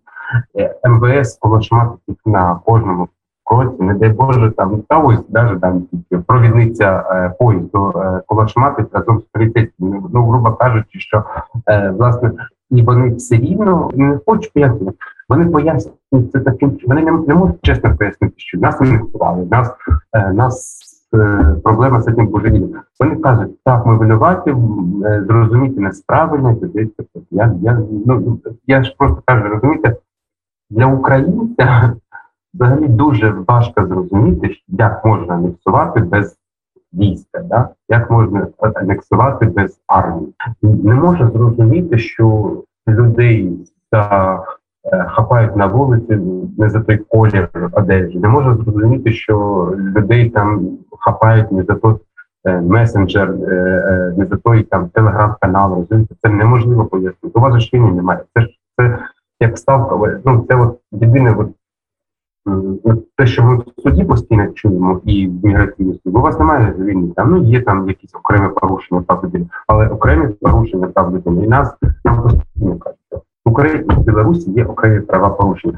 е, 0.55 0.75
МВС 0.89 1.37
колошматить 1.39 2.01
їх 2.07 2.17
на 2.25 2.59
кожному 2.65 3.07
кроці, 3.43 3.83
не 3.83 3.93
дай 3.93 4.09
Боже, 4.09 4.51
там 4.51 4.81
та 4.89 4.97
ось 4.97 5.29
навіть 5.29 5.61
там 5.61 5.83
провідниця 6.27 7.03
е, 7.11 7.33
поїзду 7.39 7.93
е, 7.95 8.21
колошматить 8.25 8.87
разом 8.91 9.19
з 9.19 9.23
поліцейськими. 9.23 10.01
Ну, 10.13 10.27
грубо 10.27 10.51
кажучи, 10.51 10.99
що 10.99 11.23
е, 11.67 11.89
власне 11.89 12.31
і 12.71 12.81
вони 12.81 13.15
все 13.15 13.35
рівно 13.35 13.91
не 13.93 14.19
хочуть 14.25 14.53
пояснити. 14.53 14.97
Вони 15.29 15.45
пояснюють 15.45 16.31
це 16.31 16.39
таким, 16.39 16.77
вони 16.88 17.01
не, 17.01 17.12
не 17.12 17.36
можуть 17.36 17.62
чесно 17.62 17.97
пояснити, 17.97 18.34
що 18.38 18.60
нас 18.60 18.81
не 18.81 18.97
готували, 18.97 19.47
нас 19.51 19.75
е, 20.13 20.34
нас 20.34 20.81
е, 21.15 21.55
проблема 21.63 22.01
з 22.01 22.05
цим 22.05 22.27
божевіллям. 22.27 22.81
Вони 22.99 23.15
кажуть, 23.15 23.63
так, 23.63 23.86
ми 23.86 23.97
винуваті, 23.97 24.49
е, 25.05 25.23
зрозуміти 25.27 25.81
нас 25.81 26.01
правильно, 26.07 26.57
я, 27.31 27.55
я, 27.62 27.81
ну, 28.05 28.39
я 28.67 28.84
ж 28.84 28.95
просто 28.97 29.21
кажу, 29.25 29.49
розумієте, 29.49 29.95
для 30.69 30.86
українця 30.86 31.93
взагалі 32.53 32.88
дуже 32.88 33.36
важко 33.47 33.88
зрозуміти, 33.88 34.55
як 34.67 35.05
можна 35.05 35.34
анексувати 35.34 35.99
без 35.99 36.38
війська, 36.93 37.39
да? 37.39 37.69
як 37.89 38.12
можна 38.12 38.47
анексувати 38.60 39.45
без 39.45 39.79
армії. 39.88 40.34
Не 40.62 40.95
можна 40.95 41.29
зрозуміти, 41.29 41.97
що 41.97 42.57
людей 42.88 43.60
е, 43.93 44.39
хапають 45.07 45.55
на 45.55 45.67
вулиці 45.67 46.19
не 46.57 46.69
за 46.69 46.79
той 46.79 46.97
колір 46.97 47.49
одежі. 47.71 48.19
Не 48.19 48.27
можна 48.27 48.55
зрозуміти, 48.55 49.13
що 49.13 49.67
людей 49.77 50.29
там 50.29 50.77
хапають 50.99 51.51
не 51.51 51.63
за 51.63 51.75
той 51.75 51.95
е, 52.45 52.61
месенджер, 52.61 53.29
е, 53.31 54.13
не 54.17 54.25
за 54.25 54.37
той 54.37 54.63
там 54.63 54.89
телеграм-канал. 54.89 55.75
Розумієте, 55.75 56.15
це 56.21 56.29
неможливо 56.29 56.85
пояснити. 56.85 57.39
У 57.39 57.39
вас 57.39 57.63
ж 57.63 57.69
війни 57.73 57.91
немає. 57.91 58.19
Це 58.35 58.41
ж 58.41 58.47
це 58.77 58.97
як 59.39 59.57
ставка. 59.57 60.19
Ну 60.25 60.45
це 60.49 60.55
от 60.55 60.79
єдине 60.91 61.35
от 61.37 61.47
те, 63.17 63.27
що 63.27 63.43
ми 63.43 63.55
в 63.55 63.63
суді 63.83 64.03
постійно 64.03 64.47
чуємо 64.47 65.01
і 65.05 65.27
в 65.27 65.45
міграційній 65.45 65.99
суді, 66.03 66.17
у 66.17 66.21
вас 66.21 66.39
немає 66.39 66.73
війни, 66.79 67.13
там 67.15 67.31
ну 67.31 67.43
є 67.43 67.61
там 67.61 67.87
якісь 67.87 68.15
окремі 68.15 68.49
порушення 68.61 69.01
прав 69.01 69.23
людини, 69.23 69.45
але 69.67 69.87
окремі 69.87 70.27
порушення 70.27 70.87
прав 70.87 71.15
людини. 71.15 71.45
І 71.45 71.47
нас 71.47 71.75
нам 72.05 72.21
постійно 72.23 72.77
кажуть, 72.77 72.99
Україні 73.51 73.83
в 73.87 73.99
Білорусі 73.99 74.51
є 74.51 74.65
окремі 74.65 74.99
права 74.99 75.29
порушення. 75.29 75.77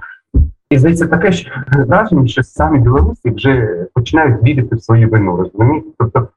І 0.69 0.77
здається, 0.77 1.07
таке 1.07 1.31
ж 1.31 1.51
враження, 1.87 2.27
що 2.27 2.43
самі 2.43 2.79
білорусі 2.79 3.29
вже 3.29 3.85
починають 3.93 4.43
вірити 4.43 4.75
в 4.75 4.83
свою 4.83 5.09
вину. 5.09 5.37
Розумієте? 5.37 5.87
Тобто 5.97 6.27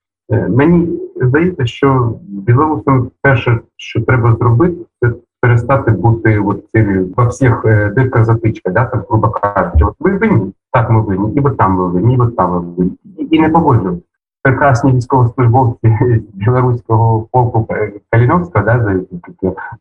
мені 0.49 0.99
здається, 1.17 1.67
що 1.67 2.15
білорусам 2.29 3.11
перше, 3.23 3.61
що 3.77 4.01
треба 4.01 4.37
зробити, 4.41 4.77
це 5.03 5.13
перестати 5.41 5.91
бути 5.91 6.39
от 6.39 6.65
цими 6.73 7.05
во 7.17 7.27
всіх 7.27 7.65
дирках 7.97 8.25
затичка, 8.25 8.71
да, 8.71 8.85
там, 8.85 9.05
грубо 9.09 9.29
кажучи, 9.29 9.85
от 9.85 9.95
ви 10.01 10.17
винні, 10.17 10.53
так 10.73 10.91
ми 10.91 11.01
винні, 11.01 11.35
і 11.35 11.41
ви 11.41 11.51
там 11.51 11.77
ви 11.77 11.89
винні, 11.89 12.15
і 12.15 12.17
ви 12.17 12.27
там 12.27 12.51
ви 12.51 12.59
винні. 12.59 12.97
І, 13.31 13.41
не 13.41 13.49
погоджують. 13.49 14.05
Прекрасні 14.47 14.93
військовослужбовці 14.93 15.99
з 16.01 16.37
білоруського 16.37 17.29
полку 17.33 17.69
Каліновського, 18.11 18.65
да, 18.65 18.83
за 18.83 19.01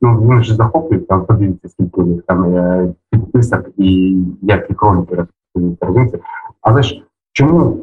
ну 0.01 0.21
він 0.21 0.43
ж 0.43 0.55
захоплює, 0.55 0.99
там 0.99 1.25
подивіться, 1.25 1.69
скільки 1.69 2.01
у 2.01 2.05
них 2.05 2.23
там 2.27 2.93
підписок 3.11 3.65
і 3.77 4.17
як 4.41 4.69
і 4.69 4.73
хроніки 4.73 5.25
розповідають. 5.55 6.23
Але 6.61 6.83
ж 6.83 7.03
чому 7.31 7.77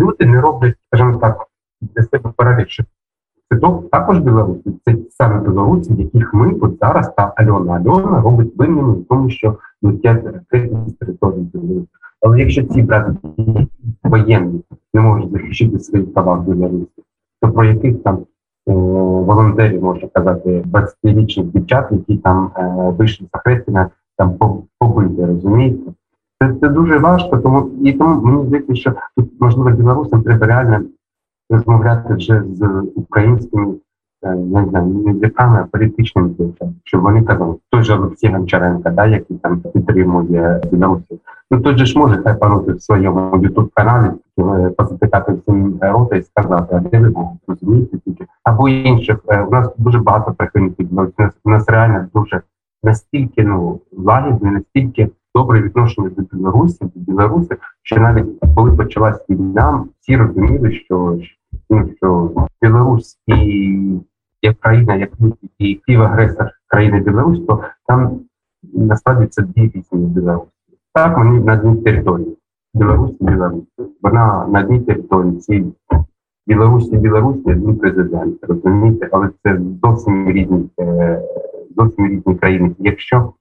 люди 0.00 0.26
не 0.26 0.40
роблять, 0.40 0.76
скажімо 0.86 1.16
так, 1.16 1.46
для 1.80 2.02
себе 2.02 2.30
паралель, 2.36 2.64
що 2.66 2.84
це 3.50 3.58
також 3.90 4.18
білоруси, 4.18 4.72
це 4.84 4.96
саме 5.10 5.40
білоруси, 5.40 5.94
яких 5.98 6.34
ми 6.34 6.54
от 6.60 6.76
зараз 6.80 7.12
та 7.16 7.32
Альона 7.36 7.72
Альона 7.72 8.20
робить 8.20 8.52
винними 8.56 8.92
в 8.92 9.04
тому, 9.08 9.30
що 9.30 9.58
летять 9.82 10.24
ракети 10.24 10.76
з 10.86 10.92
території 10.92 11.42
Білорусі. 11.42 11.88
Але 12.20 12.40
якщо 12.40 12.62
ці 12.62 12.82
брати 12.82 13.12
воєнні 14.02 14.60
не 14.94 15.00
можуть 15.00 15.30
захищати 15.30 15.78
свої 15.78 16.04
права 16.04 16.34
в 16.34 16.44
Білорусі, 16.44 17.02
то 17.40 17.50
про 17.50 17.64
яких 17.64 18.02
там 18.02 18.16
е, 18.16 18.72
волонтерів 19.22 19.82
можна 19.82 20.08
казати 20.08 20.64
20-річних 20.72 21.44
дівчат, 21.44 21.88
які 21.92 22.16
там 22.16 22.50
е, 22.56 22.94
вийшли 22.98 23.26
з 23.26 23.38
Хрестина, 23.38 23.90
там 24.16 24.34
побити, 24.78 25.26
розумієте? 25.26 25.92
Це 26.42 26.54
це 26.60 26.68
дуже 26.68 26.98
важко, 26.98 27.38
тому 27.38 27.70
і 27.84 27.92
тому 27.92 28.22
мені 28.22 28.46
здається, 28.46 28.74
що 28.74 28.94
тут 29.16 29.40
можливо 29.40 29.70
білорусам 29.70 30.22
треба 30.22 30.46
реально 30.46 30.80
розмовляти 31.50 32.14
вже 32.14 32.42
з 32.54 32.82
українськими 32.94 33.74
не 34.22 34.66
знаю, 34.68 34.86
не 34.86 35.12
язиками, 35.12 35.60
а 35.60 35.64
політичними 35.64 36.28
діячами, 36.28 36.74
щоб 36.84 37.00
вони 37.00 37.22
казали, 37.22 37.56
той 37.70 37.82
же 37.82 37.94
Олексій 37.94 38.28
Гончаренко, 38.28 38.90
да, 38.90 39.06
який 39.06 39.36
там 39.36 39.60
підтримує 39.60 40.60
Білорусі. 40.72 41.18
Ну 41.50 41.60
той 41.60 41.78
же 41.78 41.86
ж 41.86 41.98
може 41.98 42.22
хай 42.22 42.36
в 42.66 42.80
своєму 42.80 43.38
ютуб 43.42 43.70
каналі 43.74 44.10
позатикати 44.76 45.32
всім 45.32 45.78
рота 45.80 46.16
і 46.16 46.22
сказати, 46.22 46.76
а 46.76 46.80
де 46.80 46.98
ви 46.98 47.12
розумієте 47.48 47.98
тільки 47.98 48.26
або 48.44 48.68
інших. 48.68 49.18
У 49.48 49.50
нас 49.50 49.68
дуже 49.78 49.98
багато 49.98 50.34
прихильників 50.34 50.88
Білорусі. 50.88 51.38
У 51.44 51.50
нас 51.50 51.68
реально 51.68 52.06
дуже 52.14 52.42
настільки 52.82 53.44
ну 53.44 53.80
лагідне, 53.92 54.50
настільки 54.50 55.10
добре 55.34 55.62
відношення 55.62 56.10
до 56.16 56.22
Білорусі, 56.22 56.78
до 56.80 57.00
Білорусі, 57.00 57.56
що 57.82 58.00
навіть 58.00 58.26
коли 58.56 58.72
почалась 58.72 59.24
війна, 59.30 59.84
всі 60.00 60.16
розуміли, 60.16 60.72
що 60.72 61.18
ну, 61.70 61.90
що 61.96 62.30
Білорусь 62.62 63.18
і 63.26 64.00
як 64.42 64.60
країна, 64.60 64.94
як 64.94 65.10
і 65.58 65.80
півагресор 65.86 66.50
країни 66.66 67.00
Білорусь, 67.00 67.46
то 67.46 67.62
там 67.86 68.20
насправді 68.62 69.26
це 69.26 69.42
дві 69.42 69.62
різні 69.62 70.06
Білорусі. 70.06 70.57
Так, 70.98 71.18
вони 71.18 71.40
на 71.40 71.52
одній 71.52 71.76
території. 71.76 72.36
Білорусь 72.74 73.12
і 73.20 73.24
Білорусь. 73.24 73.64
Вона 74.02 74.46
на 74.48 74.60
одній 74.60 74.80
території 74.80 75.36
ці 75.36 75.64
Білорусі 76.46 76.96
Білорусі 76.96 77.42
один 77.46 77.76
президент, 77.76 78.38
розумієте, 78.42 79.08
але 79.12 79.30
це 79.42 79.60
зовсім 79.82 80.30
різні, 80.30 80.70
е, 80.80 81.22
зовсім 81.76 82.06
різні 82.06 82.34
країни. 82.34 82.70
Якщо 82.78 83.32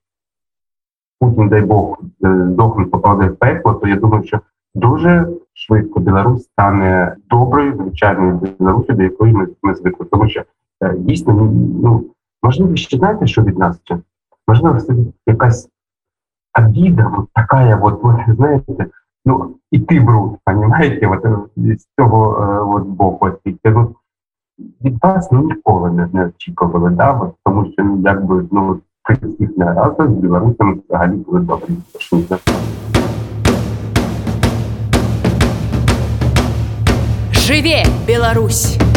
Путін, 1.20 1.50
дай 1.50 1.62
Бог, 1.62 1.98
е, 2.24 2.48
здохне 2.52 2.86
попаде 2.86 3.28
в 3.28 3.36
пекло, 3.36 3.74
то 3.74 3.88
я 3.88 3.96
думаю, 3.96 4.24
що 4.24 4.40
дуже 4.76 5.28
швидко 5.54 6.00
Білорусь 6.00 6.44
стане 6.44 7.16
доброю, 7.30 7.76
звичайною 7.76 8.40
Білорусі, 8.60 8.94
до 8.94 9.04
якої 9.04 9.34
ми, 9.34 9.48
ми 9.64 9.76
звикли. 9.76 10.06
Тому 10.12 10.30
що 10.30 10.44
е, 10.84 10.96
дійсно, 10.98 11.34
ну 11.84 12.04
можливо, 12.44 12.76
ще 12.76 12.98
знаєте, 12.98 13.28
що 13.28 13.44
від 13.44 13.58
нас? 13.58 13.82
Можливо, 14.48 14.78
якась 15.28 15.70
обіда, 16.58 17.12
вот 17.18 17.28
така, 17.34 17.76
вот, 17.76 18.04
вот, 18.04 18.16
знаєте, 18.28 18.86
ну, 19.26 19.56
і 19.72 19.80
ти 19.80 20.00
бруд, 20.00 20.38
понимаете, 20.46 21.08
вот, 21.08 21.26
з 21.56 21.88
цього 22.00 22.38
от, 22.76 22.84
боку. 22.84 23.30
Ну, 23.66 23.96
від 24.84 25.04
вас 25.04 25.32
ну, 25.32 25.44
ніколи 25.44 26.10
не, 26.14 26.26
очікували, 26.26 26.90
да, 26.90 27.12
от, 27.12 27.34
тому 27.46 27.72
що 27.72 27.98
якби 28.04 28.46
ну, 28.52 28.80
всіх 29.10 29.58
не 29.58 29.74
разом 29.74 30.16
з 30.16 30.18
білорусами 30.18 30.78
взагалі 30.90 31.12
були 31.12 31.40
добрі. 31.40 31.74
Живе 37.32 37.84
Беларусь! 38.08 38.97